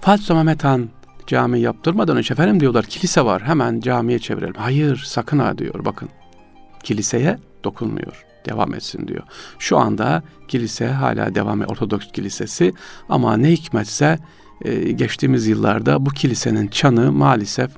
Fatih 0.00 0.23
Sultan 0.23 0.37
Mehmet 0.37 0.64
Han 0.64 0.88
cami 1.26 1.61
yaptırmadan 1.61 2.16
önce 2.16 2.35
efendim 2.35 2.61
diyorlar 2.61 2.85
kilise 2.85 3.25
var 3.25 3.42
hemen 3.42 3.80
camiye 3.80 4.18
çevirelim. 4.18 4.54
Hayır 4.56 5.02
sakın 5.06 5.38
ha 5.38 5.59
diyor 5.59 5.85
bakın 5.85 6.09
kiliseye 6.82 7.38
dokunmuyor 7.64 8.25
devam 8.47 8.75
etsin 8.75 9.09
diyor. 9.09 9.23
Şu 9.59 9.78
anda 9.78 10.23
kilise 10.49 10.88
hala 10.88 11.35
devam 11.35 11.62
ediyor 11.62 11.71
Ortodoks 11.71 12.12
kilisesi 12.12 12.73
ama 13.09 13.37
ne 13.37 13.50
hikmetse 13.50 14.18
e, 14.64 14.92
geçtiğimiz 14.92 15.47
yıllarda 15.47 16.07
bu 16.07 16.11
kilisenin 16.11 16.69
çanı 16.69 17.12
maalesef 17.12 17.71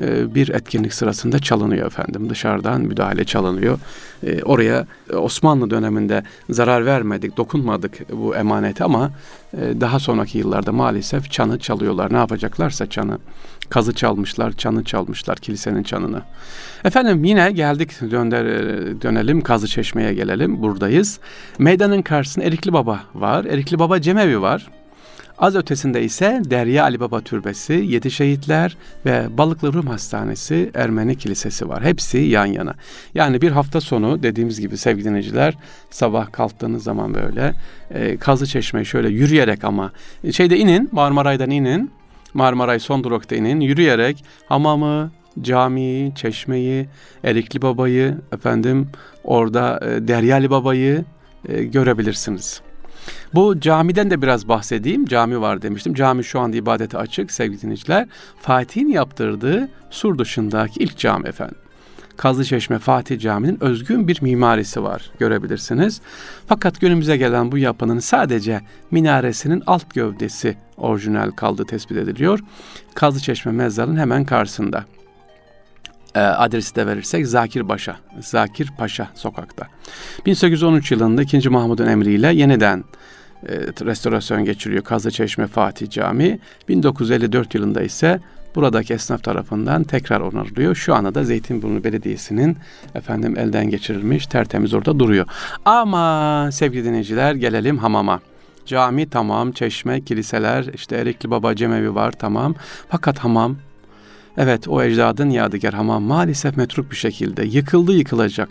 e, 0.00 0.34
bir 0.34 0.48
etkinlik 0.48 0.94
sırasında 0.94 1.38
çalınıyor 1.38 1.86
efendim. 1.86 2.30
Dışarıdan 2.30 2.80
müdahale 2.80 3.24
çalınıyor. 3.24 3.78
E, 4.22 4.42
oraya 4.42 4.86
Osmanlı 5.12 5.70
döneminde 5.70 6.22
zarar 6.50 6.86
vermedik, 6.86 7.36
dokunmadık 7.36 8.10
bu 8.12 8.36
emaneti 8.36 8.84
ama 8.84 9.10
daha 9.54 9.98
sonraki 9.98 10.38
yıllarda 10.38 10.72
maalesef 10.72 11.30
çanı 11.30 11.58
çalıyorlar. 11.58 12.12
Ne 12.12 12.16
yapacaklarsa 12.16 12.86
çanı. 12.86 13.18
Kazı 13.70 13.94
çalmışlar, 13.94 14.52
çanı 14.52 14.84
çalmışlar, 14.84 15.36
kilisenin 15.36 15.82
çanını. 15.82 16.22
Efendim 16.84 17.24
yine 17.24 17.52
geldik 17.52 17.90
dönder, 18.10 18.46
dönelim 19.02 19.40
Kazı 19.40 19.68
Çeşme'ye 19.68 20.14
gelelim. 20.14 20.62
Buradayız. 20.62 21.20
Meydanın 21.58 22.02
karşısında 22.02 22.44
Erikli 22.44 22.72
Baba 22.72 23.00
var. 23.14 23.44
Erikli 23.44 23.78
Baba 23.78 24.00
Cemevi 24.00 24.40
var. 24.40 24.70
Az 25.38 25.56
ötesinde 25.56 26.02
ise 26.02 26.42
Derya 26.44 26.84
Ali 26.84 27.00
Baba 27.00 27.20
Türbesi, 27.20 27.72
Yedi 27.72 28.10
Şehitler 28.10 28.76
ve 29.06 29.26
Balıklı 29.38 29.72
Rum 29.72 29.86
Hastanesi 29.86 30.70
Ermeni 30.74 31.16
Kilisesi 31.16 31.68
var. 31.68 31.84
Hepsi 31.84 32.18
yan 32.18 32.46
yana. 32.46 32.74
Yani 33.14 33.40
bir 33.40 33.50
hafta 33.50 33.80
sonu 33.80 34.22
dediğimiz 34.22 34.60
gibi 34.60 34.76
sevgili 34.76 35.04
dinleyiciler 35.04 35.54
sabah 35.90 36.32
kalktığınız 36.32 36.82
zaman 36.82 37.14
böyle 37.14 37.54
e, 37.90 38.16
Kazı 38.16 38.46
Çeşme'ye 38.46 38.84
şöyle 38.84 39.08
yürüyerek 39.08 39.64
ama 39.64 39.92
şeyde 40.32 40.58
inin 40.58 40.88
Marmaray'dan 40.92 41.50
inin 41.50 41.90
Marmaray 42.34 42.78
son 42.78 43.04
durakta 43.04 43.36
inin 43.36 43.60
yürüyerek 43.60 44.24
hamamı, 44.48 45.10
camiyi, 45.40 46.14
çeşmeyi, 46.14 46.88
Erikli 47.24 47.62
Baba'yı 47.62 48.14
efendim 48.32 48.88
orada 49.24 49.80
e, 49.82 50.08
Deryali 50.08 50.50
Baba'yı 50.50 51.04
e, 51.48 51.64
görebilirsiniz. 51.64 52.62
Bu 53.34 53.60
camiden 53.60 54.10
de 54.10 54.22
biraz 54.22 54.48
bahsedeyim. 54.48 55.06
Cami 55.06 55.40
var 55.40 55.62
demiştim. 55.62 55.94
Cami 55.94 56.24
şu 56.24 56.40
anda 56.40 56.56
ibadete 56.56 56.98
açık 56.98 57.30
sevgili 57.30 57.62
dinleyiciler. 57.62 58.08
Fatih'in 58.40 58.88
yaptırdığı 58.88 59.68
sur 59.90 60.18
dışındaki 60.18 60.80
ilk 60.80 60.98
cami 60.98 61.28
efendim. 61.28 61.56
Kazlı 62.16 62.44
Çeşme 62.44 62.78
Fatih 62.78 63.20
Camii'nin 63.20 63.64
özgün 63.64 64.08
bir 64.08 64.22
mimarisi 64.22 64.82
var 64.82 65.10
görebilirsiniz. 65.18 66.00
Fakat 66.46 66.80
günümüze 66.80 67.16
gelen 67.16 67.52
bu 67.52 67.58
yapının 67.58 67.98
sadece 67.98 68.60
minaresinin 68.90 69.62
alt 69.66 69.94
gövdesi 69.94 70.56
orijinal 70.76 71.30
kaldığı 71.30 71.64
tespit 71.64 71.96
ediliyor. 71.96 72.40
Kazlı 72.94 73.20
Çeşme 73.20 73.52
mezarının 73.52 73.96
hemen 73.96 74.24
karşısında. 74.24 74.84
E, 76.14 76.20
adresi 76.20 76.76
de 76.76 76.86
verirsek 76.86 77.26
Zakir 77.26 77.62
Paşa, 77.62 77.96
Zakir 78.20 78.70
Paşa 78.78 79.08
sokakta. 79.14 79.66
1813 80.26 80.92
yılında 80.92 81.22
2. 81.22 81.48
Mahmud'un 81.48 81.86
emriyle 81.86 82.34
yeniden 82.34 82.84
e, 83.48 83.52
restorasyon 83.84 84.44
geçiriyor 84.44 84.84
Kazlı 84.84 85.10
Çeşme 85.10 85.46
Fatih 85.46 85.90
Camii. 85.90 86.38
1954 86.68 87.54
yılında 87.54 87.82
ise 87.82 88.20
buradaki 88.54 88.94
esnaf 88.94 89.22
tarafından 89.22 89.84
tekrar 89.84 90.20
onarılıyor. 90.20 90.74
Şu 90.74 90.94
anda 90.94 91.14
da 91.14 91.24
Zeytinburnu 91.24 91.84
Belediyesi'nin 91.84 92.56
efendim 92.94 93.38
elden 93.38 93.70
geçirilmiş 93.70 94.26
tertemiz 94.26 94.74
orada 94.74 94.98
duruyor. 94.98 95.26
Ama 95.64 96.48
sevgili 96.52 96.84
dinleyiciler 96.84 97.34
gelelim 97.34 97.78
hamama. 97.78 98.20
Cami 98.66 99.10
tamam, 99.10 99.52
çeşme, 99.52 100.00
kiliseler, 100.00 100.64
işte 100.74 100.96
Erikli 100.96 101.30
Baba 101.30 101.56
Cemevi 101.56 101.94
var 101.94 102.12
tamam. 102.12 102.54
Fakat 102.88 103.18
hamam 103.18 103.56
Evet 104.36 104.68
o 104.68 104.82
ecdadın 104.82 105.30
yadigar 105.30 105.74
hamam 105.74 106.02
maalesef 106.02 106.56
metruk 106.56 106.90
bir 106.90 106.96
şekilde 106.96 107.44
yıkıldı 107.44 107.92
yıkılacak. 107.92 108.48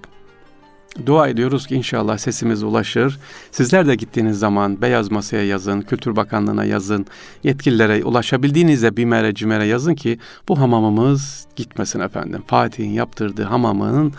Dua 1.06 1.28
ediyoruz 1.28 1.68
ki 1.68 1.76
inşallah 1.76 2.18
sesimiz 2.18 2.64
ulaşır. 2.64 3.20
Sizler 3.52 3.88
de 3.88 3.96
gittiğiniz 3.96 4.40
zaman 4.40 4.82
Beyaz 4.82 5.12
Masa'ya 5.12 5.46
yazın, 5.46 5.82
Kültür 5.82 6.16
Bakanlığı'na 6.16 6.66
yazın, 6.66 7.06
yetkililere 7.44 8.04
ulaşabildiğinizde 8.04 8.98
BİMER'e, 8.98 9.34
CİMER'e 9.34 9.66
yazın 9.66 9.96
ki 9.96 10.20
bu 10.48 10.60
hamamımız 10.60 11.48
gitmesin 11.56 12.00
efendim. 12.00 12.44
Fatih'in 12.48 12.90
yaptırdığı 12.90 13.44
hamamının 13.44 14.14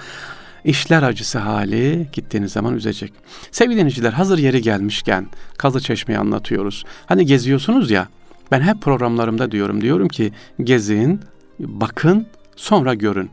işler 0.65 1.03
acısı 1.03 1.39
hali 1.39 2.09
gittiğiniz 2.13 2.53
zaman 2.53 2.75
üzecek. 2.75 3.13
Sevgili 3.51 3.77
dinleyiciler 3.79 4.13
hazır 4.13 4.39
yeri 4.39 4.63
gelmişken 4.63 5.27
Kazı 5.59 5.81
Çeşme'yi 5.81 6.19
anlatıyoruz. 6.19 6.85
Hani 7.07 7.27
geziyorsunuz 7.27 7.91
ya 7.91 8.09
ben 8.51 8.61
hep 8.61 8.83
programlarımda 8.83 9.51
diyorum 9.51 9.81
diyorum 9.81 10.09
ki 10.09 10.33
gezin, 10.63 11.21
bakın 11.59 12.27
sonra 12.57 12.95
görün. 12.95 13.31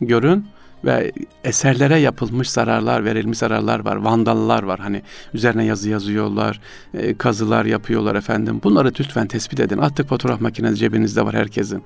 Görün 0.00 0.46
ve 0.84 1.12
eserlere 1.44 1.98
yapılmış 1.98 2.50
zararlar, 2.50 3.04
verilmiş 3.04 3.38
zararlar 3.38 3.84
var. 3.84 3.96
Vandallar 3.96 4.62
var. 4.62 4.80
Hani 4.80 5.02
üzerine 5.34 5.64
yazı 5.64 5.90
yazıyorlar, 5.90 6.60
e, 6.94 7.14
kazılar 7.14 7.64
yapıyorlar 7.64 8.14
efendim. 8.14 8.60
Bunları 8.64 8.88
lütfen 8.88 9.26
tespit 9.26 9.60
edin. 9.60 9.78
Attık 9.78 10.08
fotoğraf 10.08 10.40
makinesi 10.40 10.76
cebinizde 10.76 11.26
var 11.26 11.34
herkesin. 11.34 11.82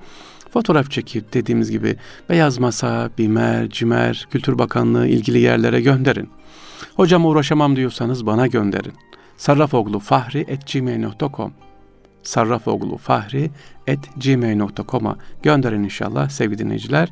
Fotoğraf 0.52 0.90
çekip 0.90 1.32
dediğimiz 1.34 1.70
gibi 1.70 1.96
Beyaz 2.28 2.58
Masa, 2.58 3.10
Bimer, 3.18 3.68
Cimer, 3.70 4.26
Kültür 4.30 4.58
Bakanlığı 4.58 5.06
ilgili 5.06 5.38
yerlere 5.38 5.80
gönderin. 5.80 6.28
Hocam 6.96 7.26
uğraşamam 7.26 7.76
diyorsanız 7.76 8.26
bana 8.26 8.46
gönderin. 8.46 8.92
Sarrafoglu 9.36 9.98
Fahri 9.98 10.38
et 10.48 10.72
gmail.com 10.72 11.52
sarrafoglu 12.22 12.96
fahri 12.96 13.50
et 13.79 13.79
gmail.com'a 14.24 15.16
gönderin 15.42 15.85
inşallah 15.85 16.29
sevgili 16.29 16.59
dinleyiciler. 16.59 17.09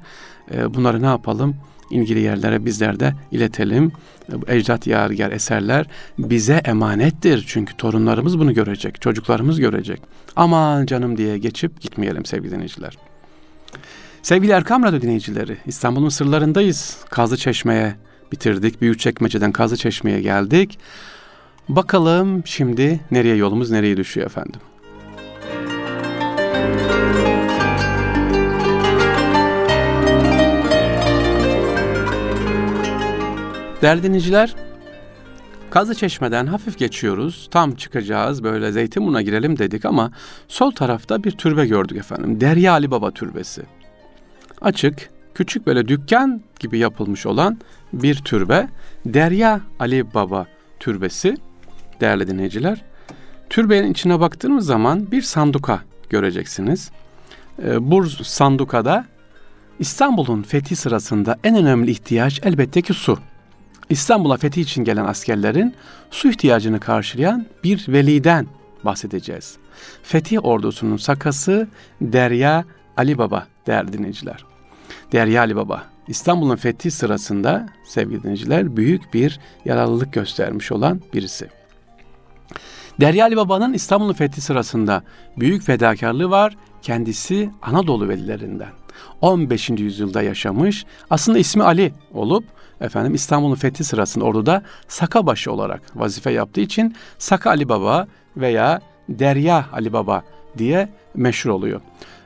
Ee, 0.55 0.75
bunları 0.75 1.03
ne 1.03 1.07
yapalım? 1.07 1.57
ilgili 1.91 2.21
yerlere 2.21 2.65
bizler 2.65 3.01
de 3.01 3.15
iletelim. 3.33 3.93
Ecdat 4.47 4.87
yadigar 4.87 5.33
eserler 5.33 5.87
bize 6.19 6.63
emanettir. 6.65 7.45
Çünkü 7.49 7.77
torunlarımız 7.77 8.39
bunu 8.39 8.55
görecek, 8.55 9.01
çocuklarımız 9.01 9.61
görecek. 9.61 10.03
Aman 10.37 10.87
canım 10.87 11.19
diye 11.19 11.39
geçip 11.39 11.81
gitmeyelim 11.81 12.25
sevgili 12.25 12.51
dinleyiciler. 12.51 12.99
Sevgili 14.23 14.53
Erkam 14.53 14.83
Radyo 14.83 15.01
dinleyicileri, 15.01 15.57
İstanbul'un 15.67 16.09
sırlarındayız. 16.09 16.99
Kazı 17.11 17.37
Çeşme'ye 17.37 17.95
bitirdik. 18.33 18.81
Büyükçekmece'den 18.81 19.53
Kazı 19.53 19.77
Çeşme'ye 19.77 20.21
geldik. 20.21 20.79
Bakalım 21.69 22.43
şimdi 22.47 23.01
nereye 23.11 23.37
yolumuz 23.37 23.71
nereye 23.71 23.97
düşüyor 23.97 24.27
efendim. 24.27 24.61
Değerli 33.83 34.03
dinleyiciler, 34.03 34.55
Kazı 35.71 35.95
Çeşme'den 35.95 36.47
hafif 36.47 36.79
geçiyoruz. 36.79 37.49
Tam 37.51 37.75
çıkacağız 37.75 38.45
böyle 38.45 38.73
Zeytinburnu'na 38.73 39.23
girelim 39.23 39.59
dedik 39.59 39.85
ama 39.85 40.11
sol 40.49 40.71
tarafta 40.71 41.25
bir 41.25 41.31
türbe 41.31 41.67
gördük 41.67 41.99
efendim. 41.99 42.41
Derya 42.41 42.73
Ali 42.73 42.91
Baba 42.91 43.11
Türbesi. 43.11 43.63
Açık, 44.61 45.11
küçük 45.35 45.67
böyle 45.67 45.89
dükkan 45.89 46.43
gibi 46.61 46.79
yapılmış 46.79 47.27
olan 47.27 47.59
bir 47.93 48.15
türbe. 48.15 48.69
Derya 49.07 49.61
Ali 49.79 50.15
Baba 50.15 50.47
Türbesi 50.81 51.37
değerli 52.01 52.29
dinleyiciler. 52.29 52.85
Türbenin 53.51 53.93
içine 53.93 54.21
baktığımız 54.21 54.67
zaman 54.67 55.11
bir 55.11 55.23
sanduka 55.23 55.81
göreceksiniz. 56.11 56.91
Ee, 57.63 57.91
bu 57.91 58.11
sandukada 58.11 59.05
İstanbul'un 59.79 60.43
fethi 60.43 60.77
sırasında 60.77 61.39
en 61.45 61.57
önemli 61.57 61.91
ihtiyaç 61.91 62.41
elbette 62.45 62.83
ki 62.83 62.95
su. 62.95 63.19
İstanbul'a 63.91 64.37
fethi 64.37 64.61
için 64.61 64.85
gelen 64.85 65.05
askerlerin 65.05 65.75
su 66.11 66.31
ihtiyacını 66.31 66.81
karşılayan 66.81 67.47
bir 67.65 67.85
veliden 67.89 68.47
bahsedeceğiz. 68.85 69.57
Fetih 70.03 70.45
ordusunun 70.45 70.97
sakası 70.97 71.69
Derya 72.01 72.65
Ali 72.97 73.19
Baba 73.19 73.47
değerli 73.67 73.93
dinleyiciler. 73.93 74.45
Derya 75.13 75.41
Ali 75.41 75.57
Baba 75.57 75.85
İstanbul'un 76.09 76.57
fethi 76.57 76.91
sırasında 76.91 77.69
sevgili 77.85 78.23
dinleyiciler 78.23 78.77
büyük 78.77 79.15
bir 79.15 79.41
yararlılık 79.65 80.13
göstermiş 80.13 80.73
olan 80.73 81.01
birisi. 81.15 81.58
Derya 83.01 83.25
Ali 83.25 83.37
Baba'nın 83.37 83.73
İstanbul'un 83.73 84.13
fethi 84.13 84.41
sırasında 84.41 85.03
büyük 85.37 85.63
fedakarlığı 85.63 86.31
var. 86.31 86.57
Kendisi 86.83 87.51
Anadolu 87.63 88.09
velilerinden. 88.09 88.69
15. 89.21 89.71
yüzyılda 89.71 90.23
yaşamış. 90.23 90.87
Aslında 91.11 91.39
ismi 91.39 91.63
Ali 91.63 91.93
olup 92.15 92.45
efendim 92.81 93.15
İstanbul'un 93.15 93.55
fethi 93.55 93.85
sırasında 93.85 94.25
orduda 94.25 94.63
Sakabaşı 94.89 95.53
olarak 95.53 95.83
vazife 95.95 96.31
yaptığı 96.31 96.61
için 96.61 96.97
Saka 97.19 97.51
Ali 97.51 97.69
Baba 97.69 98.07
veya 98.37 98.81
Derya 99.09 99.67
Ali 99.73 99.93
Baba 99.93 100.23
diye 100.59 100.89
meşhur 101.15 101.51
oluyor. 101.51 101.81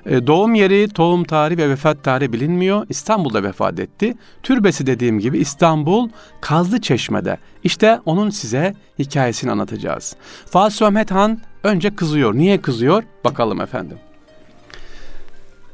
E, 0.07 0.27
doğum 0.27 0.55
yeri, 0.55 0.89
tohum 0.89 1.25
tarihi 1.25 1.59
ve 1.59 1.69
vefat 1.69 2.05
tarihi 2.05 2.33
bilinmiyor. 2.33 2.87
İstanbul'da 2.89 3.43
vefat 3.43 3.81
etti. 3.81 4.15
Türbesi 4.43 4.87
dediğim 4.87 5.19
gibi 5.19 5.39
İstanbul 5.39 6.09
Kazlı 6.41 6.81
Çeşme'de. 6.81 7.39
İşte 7.65 8.01
onun 8.07 8.31
size 8.31 8.75
hikayesini 8.99 9.51
anlatacağız. 9.51 10.17
Fatih 10.47 10.81
Mehmet 10.81 11.11
Han 11.11 11.41
önce 11.65 11.95
kızıyor. 11.95 12.35
Niye 12.35 12.61
kızıyor? 12.61 13.03
Bakalım 13.25 13.61
efendim. 13.61 13.99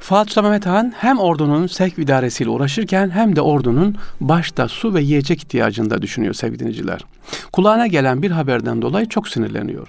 Fatih 0.01 0.43
Mehmet 0.43 0.67
Han 0.67 0.93
hem 0.97 1.19
ordunun 1.19 1.67
sevk 1.67 1.99
idaresiyle 1.99 2.51
uğraşırken 2.51 3.11
hem 3.11 3.37
de 3.37 3.41
ordunun 3.41 3.97
başta 4.21 4.69
su 4.69 4.95
ve 4.95 5.03
yiyecek 5.03 5.39
ihtiyacını 5.39 5.91
da 5.91 6.03
düşünüyor 6.03 6.35
sevgili 6.35 6.59
dinleyiciler. 6.59 7.01
Kulağına 7.53 7.87
gelen 7.87 8.23
bir 8.23 8.31
haberden 8.31 8.83
dolayı 8.83 9.09
çok 9.09 9.29
sinirleniyor. 9.29 9.89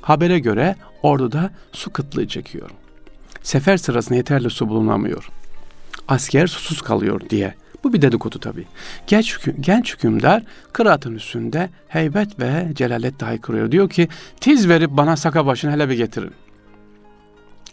Habere 0.00 0.38
göre 0.38 0.76
orduda 1.02 1.50
su 1.72 1.92
kıtlığı 1.92 2.28
çekiyor. 2.28 2.70
Sefer 3.44 3.76
sırasında 3.76 4.14
yeterli 4.14 4.50
su 4.50 4.68
bulunamıyor. 4.68 5.28
Asker 6.08 6.46
susuz 6.46 6.82
kalıyor 6.82 7.20
diye. 7.30 7.54
Bu 7.84 7.92
bir 7.92 8.02
dedikodu 8.02 8.38
tabii. 8.38 8.64
Genç, 9.06 9.38
genç 9.60 9.94
hükümdar 9.94 10.42
kıraatın 10.72 11.14
üstünde 11.14 11.70
heybet 11.88 12.40
ve 12.40 12.68
celalet 12.74 13.20
dahi 13.20 13.40
kuruyor. 13.40 13.70
Diyor 13.70 13.90
ki 13.90 14.08
tiz 14.40 14.68
verip 14.68 14.90
bana 14.90 15.16
saka 15.16 15.46
başını 15.46 15.72
hele 15.72 15.88
bir 15.88 15.94
getirin. 15.94 16.32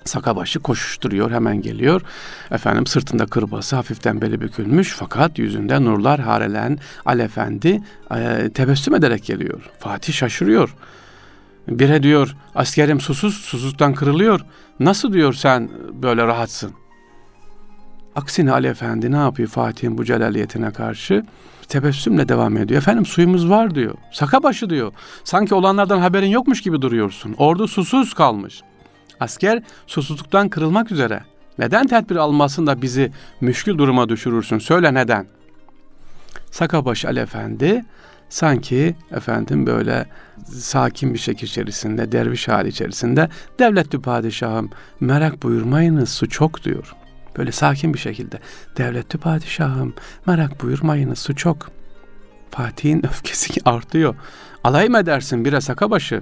Sakabaşı 0.05 0.59
koşuşturuyor 0.59 1.31
hemen 1.31 1.61
geliyor. 1.61 2.01
Efendim 2.51 2.87
sırtında 2.87 3.25
kırbası 3.25 3.75
hafiften 3.75 4.21
beli 4.21 4.41
bükülmüş 4.41 4.93
fakat 4.97 5.39
yüzünde 5.39 5.83
nurlar 5.83 6.19
harelen 6.19 6.79
Ali 7.05 7.21
Efendi 7.21 7.81
e, 8.15 8.49
tebessüm 8.53 8.95
ederek 8.95 9.23
geliyor. 9.23 9.69
Fatih 9.79 10.13
şaşırıyor. 10.13 10.75
Bire 11.67 12.03
diyor 12.03 12.35
askerim 12.55 12.99
susuz 12.99 13.33
susuzluktan 13.33 13.93
kırılıyor. 13.93 14.41
Nasıl 14.79 15.13
diyor 15.13 15.33
sen 15.33 15.69
böyle 15.93 16.27
rahatsın? 16.27 16.71
Aksine 18.15 18.51
Ali 18.51 18.67
Efendi 18.67 19.11
ne 19.11 19.17
yapıyor 19.17 19.49
Fatih'in 19.49 19.97
bu 19.97 20.05
celaliyetine 20.05 20.71
karşı? 20.71 21.23
Tebessümle 21.67 22.29
devam 22.29 22.57
ediyor. 22.57 22.81
Efendim 22.81 23.05
suyumuz 23.05 23.49
var 23.49 23.75
diyor. 23.75 23.95
Sakabaşı 24.11 24.69
diyor. 24.69 24.93
Sanki 25.23 25.55
olanlardan 25.55 25.99
haberin 25.99 26.27
yokmuş 26.27 26.61
gibi 26.61 26.81
duruyorsun. 26.81 27.35
Ordu 27.37 27.67
susuz 27.67 28.13
kalmış. 28.13 28.61
Asker 29.19 29.63
susuzluktan 29.87 30.49
kırılmak 30.49 30.91
üzere. 30.91 31.23
Neden 31.57 31.87
tedbir 31.87 32.15
almasın 32.15 32.67
da 32.67 32.81
bizi 32.81 33.11
müşkül 33.41 33.77
duruma 33.77 34.09
düşürürsün? 34.09 34.59
Söyle 34.59 34.93
neden? 34.93 35.27
Sakabaşı 36.51 37.07
Ali 37.07 37.19
Efendi 37.19 37.85
sanki 38.31 38.95
efendim 39.11 39.67
böyle 39.67 40.05
sakin 40.53 41.13
bir 41.13 41.19
şekil 41.19 41.47
içerisinde, 41.47 42.11
derviş 42.11 42.47
hali 42.47 42.67
içerisinde 42.69 43.29
devletli 43.59 44.01
padişahım 44.01 44.69
merak 44.99 45.43
buyurmayınız 45.43 46.09
su 46.09 46.29
çok 46.29 46.63
diyor. 46.63 46.95
Böyle 47.37 47.51
sakin 47.51 47.93
bir 47.93 47.99
şekilde 47.99 48.39
devletli 48.77 49.19
padişahım 49.19 49.93
merak 50.25 50.63
buyurmayınız 50.63 51.19
su 51.19 51.35
çok. 51.35 51.71
Fatih'in 52.51 53.05
öfkesi 53.05 53.61
artıyor. 53.65 54.15
Alay 54.63 54.89
mı 54.89 54.97
edersin 54.97 55.45
bire 55.45 55.61
sakabaşı? 55.61 56.21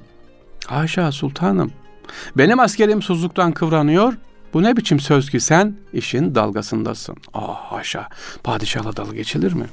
Haşa 0.68 1.12
sultanım 1.12 1.72
benim 2.38 2.60
askerim 2.60 3.02
susuzluktan 3.02 3.52
kıvranıyor. 3.52 4.14
Bu 4.54 4.64
ne 4.64 4.78
biçim 4.78 5.00
söz 5.00 5.30
ki 5.30 5.40
sen 5.40 5.76
işin 5.94 6.36
dalgasındasın. 6.36 7.16
Ah 7.34 7.72
haşa 7.72 8.10
padişahla 8.44 8.98
dalga 8.98 9.16
geçilir 9.16 9.54
mi? 9.54 9.66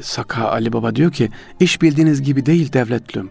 Saka 0.00 0.48
Ali 0.48 0.72
Baba 0.72 0.96
diyor 0.96 1.12
ki 1.12 1.30
iş 1.60 1.82
bildiğiniz 1.82 2.22
gibi 2.22 2.46
değil 2.46 2.72
devletlüm. 2.72 3.30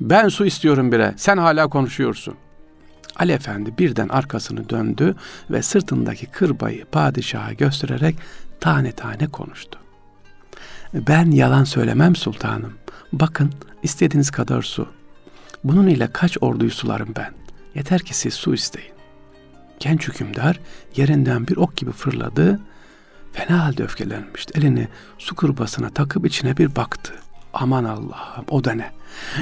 Ben 0.00 0.28
su 0.28 0.46
istiyorum 0.46 0.92
bire 0.92 1.14
sen 1.16 1.36
hala 1.36 1.68
konuşuyorsun. 1.68 2.34
Ali 3.16 3.32
Efendi 3.32 3.78
birden 3.78 4.08
arkasını 4.08 4.68
döndü 4.68 5.14
ve 5.50 5.62
sırtındaki 5.62 6.26
kırbayı 6.26 6.84
padişaha 6.84 7.52
göstererek 7.52 8.16
tane 8.60 8.92
tane 8.92 9.26
konuştu. 9.26 9.78
Ben 10.94 11.30
yalan 11.30 11.64
söylemem 11.64 12.16
sultanım. 12.16 12.72
Bakın 13.12 13.52
istediğiniz 13.82 14.30
kadar 14.30 14.62
su. 14.62 14.88
Bunun 15.64 15.86
ile 15.86 16.08
kaç 16.12 16.36
orduyu 16.40 16.70
sularım 16.70 17.14
ben. 17.16 17.32
Yeter 17.74 18.00
ki 18.00 18.14
siz 18.14 18.34
su 18.34 18.54
isteyin. 18.54 18.92
Genç 19.80 20.08
hükümdar 20.08 20.60
yerinden 20.96 21.48
bir 21.48 21.56
ok 21.56 21.76
gibi 21.76 21.92
fırladı. 21.92 22.60
Fena 23.32 23.64
halde 23.64 23.82
öfkelenmişti. 23.82 24.58
Elini 24.58 24.88
su 25.18 25.36
kurbasına 25.36 25.90
takıp 25.90 26.26
içine 26.26 26.56
bir 26.56 26.76
baktı. 26.76 27.14
Aman 27.54 27.84
Allah'ım 27.84 28.44
o 28.50 28.64
da 28.64 28.72
ne? 28.72 28.90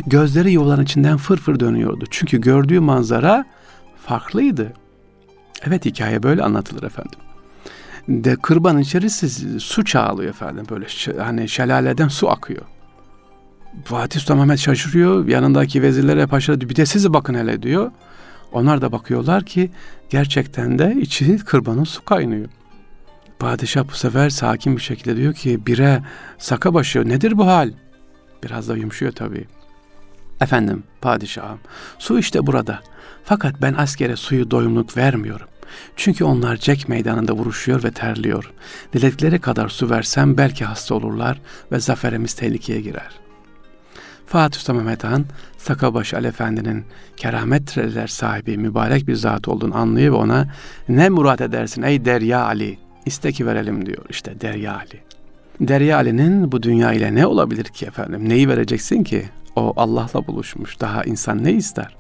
Gözleri 0.07 0.53
yuvaların 0.53 0.85
içinden 0.85 1.17
fırfır 1.17 1.61
dönüyordu. 1.61 2.05
Çünkü 2.11 2.41
gördüğü 2.41 2.81
manzara 2.81 3.45
farklıydı. 4.07 4.73
Evet 5.67 5.85
hikaye 5.85 6.23
böyle 6.23 6.43
anlatılır 6.43 6.83
efendim. 6.83 7.19
De 8.09 8.37
kırbanın 8.37 8.79
içerisi 8.79 9.61
su 9.61 9.85
çağlıyor 9.85 10.31
efendim 10.31 10.67
böyle 10.71 10.87
hani 11.23 11.49
şelaleden 11.49 12.09
su 12.09 12.31
akıyor. 12.31 12.63
Fatih 13.85 14.21
Sultan 14.21 14.39
Mehmet 14.39 14.59
şaşırıyor. 14.59 15.29
Yanındaki 15.29 15.83
vezirlere 15.83 16.27
paşa 16.27 16.61
bir 16.61 16.77
de 16.77 16.87
sizi 16.87 17.13
bakın 17.13 17.35
hele 17.35 17.63
diyor. 17.63 17.91
Onlar 18.53 18.83
da 18.83 18.93
bakıyorlar 18.93 19.45
ki 19.45 19.71
gerçekten 20.11 20.79
de 20.79 20.97
içi 21.01 21.39
kırbanın 21.39 21.85
su 21.85 22.05
kaynıyor. 22.05 22.49
Padişah 23.39 23.89
bu 23.89 23.93
sefer 23.93 24.31
sakin 24.31 24.77
bir 24.77 24.83
şekilde 24.83 25.17
diyor 25.17 25.35
ki 25.35 25.67
bire 25.67 26.03
saka 26.39 26.75
başı 26.75 27.09
nedir 27.09 27.39
bu 27.39 27.47
hal? 27.47 27.73
Biraz 28.45 28.69
da 28.69 28.77
yumuşuyor 28.77 29.13
tabii. 29.13 29.45
Efendim 30.41 30.83
padişahım 31.01 31.59
su 31.99 32.19
işte 32.19 32.47
burada. 32.47 32.81
Fakat 33.25 33.63
ben 33.63 33.75
askere 33.75 34.17
suyu 34.17 34.51
doyumluk 34.51 34.97
vermiyorum. 34.97 35.47
Çünkü 35.97 36.25
onlar 36.25 36.57
cek 36.57 36.89
meydanında 36.89 37.33
vuruşuyor 37.33 37.85
ve 37.85 37.91
terliyor. 37.91 38.53
Diledikleri 38.93 39.39
kadar 39.41 39.69
su 39.69 39.91
versem 39.91 40.39
belki 40.39 40.65
hasta 40.65 40.95
olurlar 40.95 41.41
ve 41.73 41.81
zaferimiz 41.81 42.35
tehlikeye 42.35 42.81
girer.'' 42.81 43.29
Fatih 44.29 44.59
Sultan 44.59 44.77
Mehmet 44.77 45.05
Han, 45.05 45.25
Sakabaşı 45.59 46.17
Ali 46.17 46.27
Efendi'nin 46.27 46.85
kerametler 47.17 48.07
sahibi 48.07 48.59
mübarek 48.59 49.09
bir 49.09 49.15
zat 49.15 49.49
olduğunu 49.49 49.77
anlıyor 49.77 50.13
ve 50.13 50.17
ona 50.17 50.47
ne 50.89 51.09
murat 51.09 51.41
edersin 51.41 51.83
ey 51.83 52.05
Derya 52.05 52.45
Ali, 52.45 52.79
iste 53.09 53.33
ki 53.33 53.47
verelim 53.47 53.87
diyor 53.87 54.05
işte 54.11 54.41
Derya 54.41 54.75
Ali. 54.77 55.01
Derya 55.61 55.97
Ali'nin 55.97 56.53
bu 56.53 56.63
dünya 56.63 56.93
ile 56.93 57.15
ne 57.15 57.27
olabilir 57.27 57.65
ki 57.65 57.87
efendim? 57.87 58.29
Neyi 58.29 58.49
vereceksin 58.49 59.05
ki? 59.05 59.29
O 59.57 59.73
Allah'la 59.77 60.27
buluşmuş. 60.27 60.81
Daha 60.81 61.05
insan 61.05 61.45
ne 61.45 61.53
ister? 61.53 61.97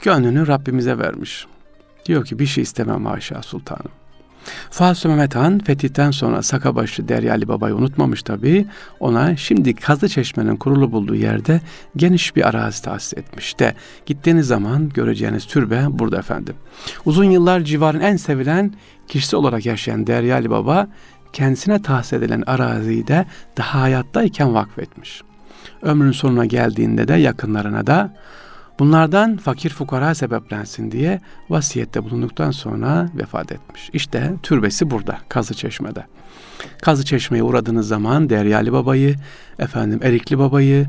Gönlünü 0.00 0.46
Rabbimize 0.46 0.98
vermiş. 0.98 1.46
Diyor 2.06 2.24
ki 2.24 2.38
bir 2.38 2.46
şey 2.46 2.62
istemem 2.62 3.06
haşa 3.06 3.42
sultanım. 3.42 3.90
Fatih 4.70 5.08
Mehmet 5.08 5.34
Han 5.34 5.58
fetihten 5.58 6.10
sonra 6.10 6.42
Sakabaşı 6.42 7.08
Deryali 7.08 7.48
Baba'yı 7.48 7.74
unutmamış 7.74 8.22
tabii. 8.22 8.66
Ona 9.00 9.36
şimdi 9.36 9.74
Kazlı 9.74 10.08
Çeşme'nin 10.08 10.56
kurulu 10.56 10.92
bulduğu 10.92 11.14
yerde 11.14 11.60
geniş 11.96 12.36
bir 12.36 12.48
arazi 12.48 12.82
tahsis 12.82 13.18
etmiş 13.18 13.58
de 13.58 13.74
gittiğiniz 14.06 14.46
zaman 14.46 14.88
göreceğiniz 14.88 15.46
türbe 15.46 15.84
burada 15.88 16.18
efendim. 16.18 16.54
Uzun 17.04 17.24
yıllar 17.24 17.60
civarın 17.60 18.00
en 18.00 18.16
sevilen 18.16 18.74
kişisi 19.08 19.36
olarak 19.36 19.66
yaşayan 19.66 20.06
Deryali 20.06 20.50
Baba 20.50 20.88
kendisine 21.32 21.82
tahsis 21.82 22.12
edilen 22.12 22.42
araziyi 22.46 23.06
de 23.06 23.26
daha 23.56 23.80
hayattayken 23.80 24.54
vakfetmiş. 24.54 25.22
Ömrün 25.82 26.12
sonuna 26.12 26.46
geldiğinde 26.46 27.08
de 27.08 27.14
yakınlarına 27.14 27.86
da 27.86 28.14
Bunlardan 28.80 29.36
fakir 29.36 29.70
fukara 29.70 30.14
sebeplensin 30.14 30.90
diye 30.90 31.20
vasiyette 31.50 32.04
bulunduktan 32.04 32.50
sonra 32.50 33.08
vefat 33.14 33.52
etmiş. 33.52 33.90
İşte 33.92 34.32
türbesi 34.42 34.90
burada 34.90 35.18
Kazı 35.28 35.54
Çeşme'de. 35.54 36.04
Kazı 36.82 37.04
Çeşme'ye 37.04 37.42
uğradığınız 37.42 37.88
zaman 37.88 38.30
Deryali 38.30 38.72
Baba'yı, 38.72 39.16
efendim 39.58 40.00
Erikli 40.02 40.38
Baba'yı, 40.38 40.86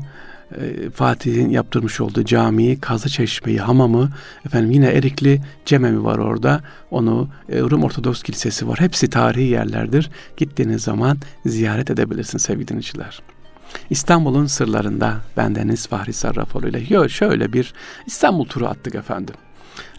e, 0.58 0.90
Fatih'in 0.90 1.50
yaptırmış 1.50 2.00
olduğu 2.00 2.24
camiyi, 2.24 2.80
Kazı 2.80 3.08
Çeşme'yi, 3.08 3.58
hamamı, 3.58 4.10
efendim 4.46 4.70
yine 4.70 4.86
Erikli 4.86 5.40
Cememi 5.64 6.04
var 6.04 6.18
orada. 6.18 6.60
Onu 6.90 7.28
e, 7.48 7.60
Rum 7.60 7.84
Ortodoks 7.84 8.22
Kilisesi 8.22 8.68
var. 8.68 8.80
Hepsi 8.80 9.10
tarihi 9.10 9.48
yerlerdir. 9.48 10.10
Gittiğiniz 10.36 10.82
zaman 10.82 11.18
ziyaret 11.46 11.90
edebilirsin 11.90 12.38
sevgili 12.38 12.68
dinleyiciler. 12.68 13.22
İstanbul'un 13.90 14.46
sırlarında 14.46 15.20
bendeniz 15.36 15.86
Fahri 15.86 16.12
Sarrafoğlu 16.12 16.68
ile 16.68 17.08
şöyle 17.08 17.52
bir 17.52 17.72
İstanbul 18.06 18.44
turu 18.44 18.66
attık 18.66 18.94
efendim. 18.94 19.34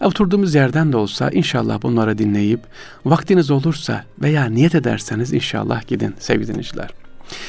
Oturduğumuz 0.00 0.54
yerden 0.54 0.92
de 0.92 0.96
olsa 0.96 1.30
inşallah 1.30 1.82
bunları 1.82 2.18
dinleyip 2.18 2.60
vaktiniz 3.04 3.50
olursa 3.50 4.04
veya 4.22 4.44
niyet 4.44 4.74
ederseniz 4.74 5.32
inşallah 5.32 5.86
gidin 5.86 6.14
sevgili 6.18 6.48
dinleyiciler. 6.48 6.90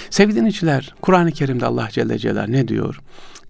Sevgili 0.10 0.36
dinleyiciler 0.36 0.94
Kur'an-ı 1.02 1.32
Kerim'de 1.32 1.66
Allah 1.66 1.88
Celle 1.92 2.18
Celal 2.18 2.48
ne 2.48 2.68
diyor? 2.68 3.00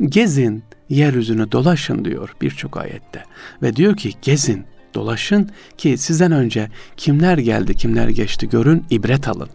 Gezin, 0.01 0.63
yeryüzünü 0.89 1.51
dolaşın 1.51 2.05
diyor 2.05 2.35
birçok 2.41 2.77
ayette. 2.77 3.23
Ve 3.61 3.75
diyor 3.75 3.97
ki 3.97 4.11
gezin, 4.21 4.65
dolaşın 4.93 5.49
ki 5.77 5.97
sizden 5.97 6.31
önce 6.31 6.69
kimler 6.97 7.37
geldi, 7.37 7.75
kimler 7.75 8.09
geçti 8.09 8.49
görün, 8.49 8.85
ibret 8.89 9.27
alın. 9.27 9.49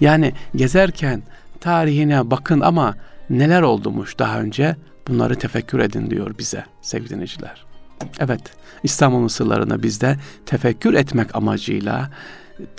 Yani 0.00 0.32
gezerken 0.56 1.22
tarihine 1.60 2.30
bakın 2.30 2.60
ama 2.60 2.94
neler 3.30 3.62
oldumuş 3.62 4.18
daha 4.18 4.40
önce 4.40 4.76
bunları 5.08 5.34
tefekkür 5.34 5.78
edin 5.78 6.10
diyor 6.10 6.38
bize 6.38 6.64
sevgili 6.82 7.10
dinleyiciler. 7.10 7.66
Evet, 8.18 8.40
İstanbul'un 8.82 9.28
sırlarını 9.28 9.82
bizde 9.82 10.16
tefekkür 10.46 10.94
etmek 10.94 11.36
amacıyla, 11.36 12.10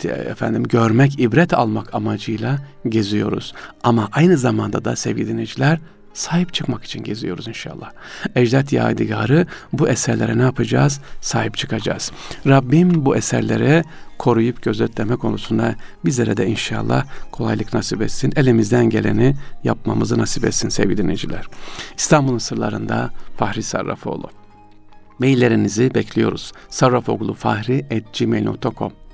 efendim 0.03 0.63
görmek, 0.63 1.19
ibret 1.19 1.53
almak 1.53 1.95
amacıyla 1.95 2.59
geziyoruz. 2.89 3.53
Ama 3.83 4.09
aynı 4.11 4.37
zamanda 4.37 4.85
da 4.85 4.95
sevgili 4.95 5.27
dinleyiciler 5.27 5.79
sahip 6.17 6.53
çıkmak 6.53 6.83
için 6.83 7.03
geziyoruz 7.03 7.47
inşallah. 7.47 7.91
Ecdat 8.35 8.73
Yadigarı 8.73 9.45
bu 9.73 9.89
eserlere 9.89 10.37
ne 10.37 10.41
yapacağız? 10.41 11.01
Sahip 11.21 11.57
çıkacağız. 11.57 12.11
Rabbim 12.47 13.05
bu 13.05 13.15
eserlere 13.15 13.83
koruyup 14.17 14.61
gözetleme 14.61 15.15
konusunda 15.15 15.75
bizlere 16.05 16.37
de 16.37 16.47
inşallah 16.47 17.05
kolaylık 17.31 17.73
nasip 17.73 18.01
etsin. 18.01 18.33
Elimizden 18.35 18.89
geleni 18.89 19.35
yapmamızı 19.63 20.17
nasip 20.17 20.45
etsin 20.45 20.69
sevgili 20.69 20.97
dinleyiciler. 20.97 21.45
İstanbul'un 21.97 22.37
sırlarında 22.37 23.09
Fahri 23.37 23.63
Sarrafoğlu. 23.63 24.29
Maillerinizi 25.19 25.93
bekliyoruz. 25.93 26.51
sarrafoğlufahri.gmail.com 26.69 29.06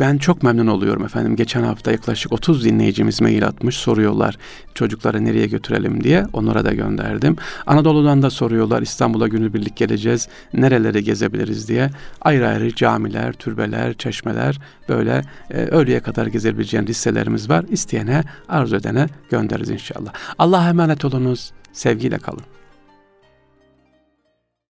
ben 0.00 0.18
çok 0.18 0.42
memnun 0.42 0.66
oluyorum 0.66 1.04
efendim. 1.04 1.36
Geçen 1.36 1.62
hafta 1.62 1.92
yaklaşık 1.92 2.32
30 2.32 2.64
dinleyicimiz 2.64 3.20
mail 3.20 3.46
atmış 3.46 3.76
soruyorlar 3.76 4.38
çocukları 4.74 5.24
nereye 5.24 5.46
götürelim 5.46 6.04
diye. 6.04 6.26
Onlara 6.32 6.64
da 6.64 6.72
gönderdim. 6.72 7.36
Anadolu'dan 7.66 8.22
da 8.22 8.30
soruyorlar 8.30 8.82
İstanbul'a 8.82 9.28
günübirlik 9.28 9.76
geleceğiz. 9.76 10.28
Nereleri 10.52 11.04
gezebiliriz 11.04 11.68
diye. 11.68 11.90
Ayrı 12.20 12.48
ayrı 12.48 12.74
camiler, 12.74 13.32
türbeler, 13.32 13.94
çeşmeler 13.94 14.60
böyle 14.88 15.22
e, 15.50 15.56
öğleye 15.56 16.00
kadar 16.00 16.26
gezebileceğin 16.26 16.86
listelerimiz 16.86 17.50
var. 17.50 17.64
İsteyene, 17.68 18.22
arzu 18.48 18.76
edene 18.76 19.06
göndeririz 19.30 19.70
inşallah. 19.70 20.12
Allah'a 20.38 20.68
emanet 20.68 21.04
olunuz. 21.04 21.52
Sevgiyle 21.72 22.18
kalın. 22.18 22.44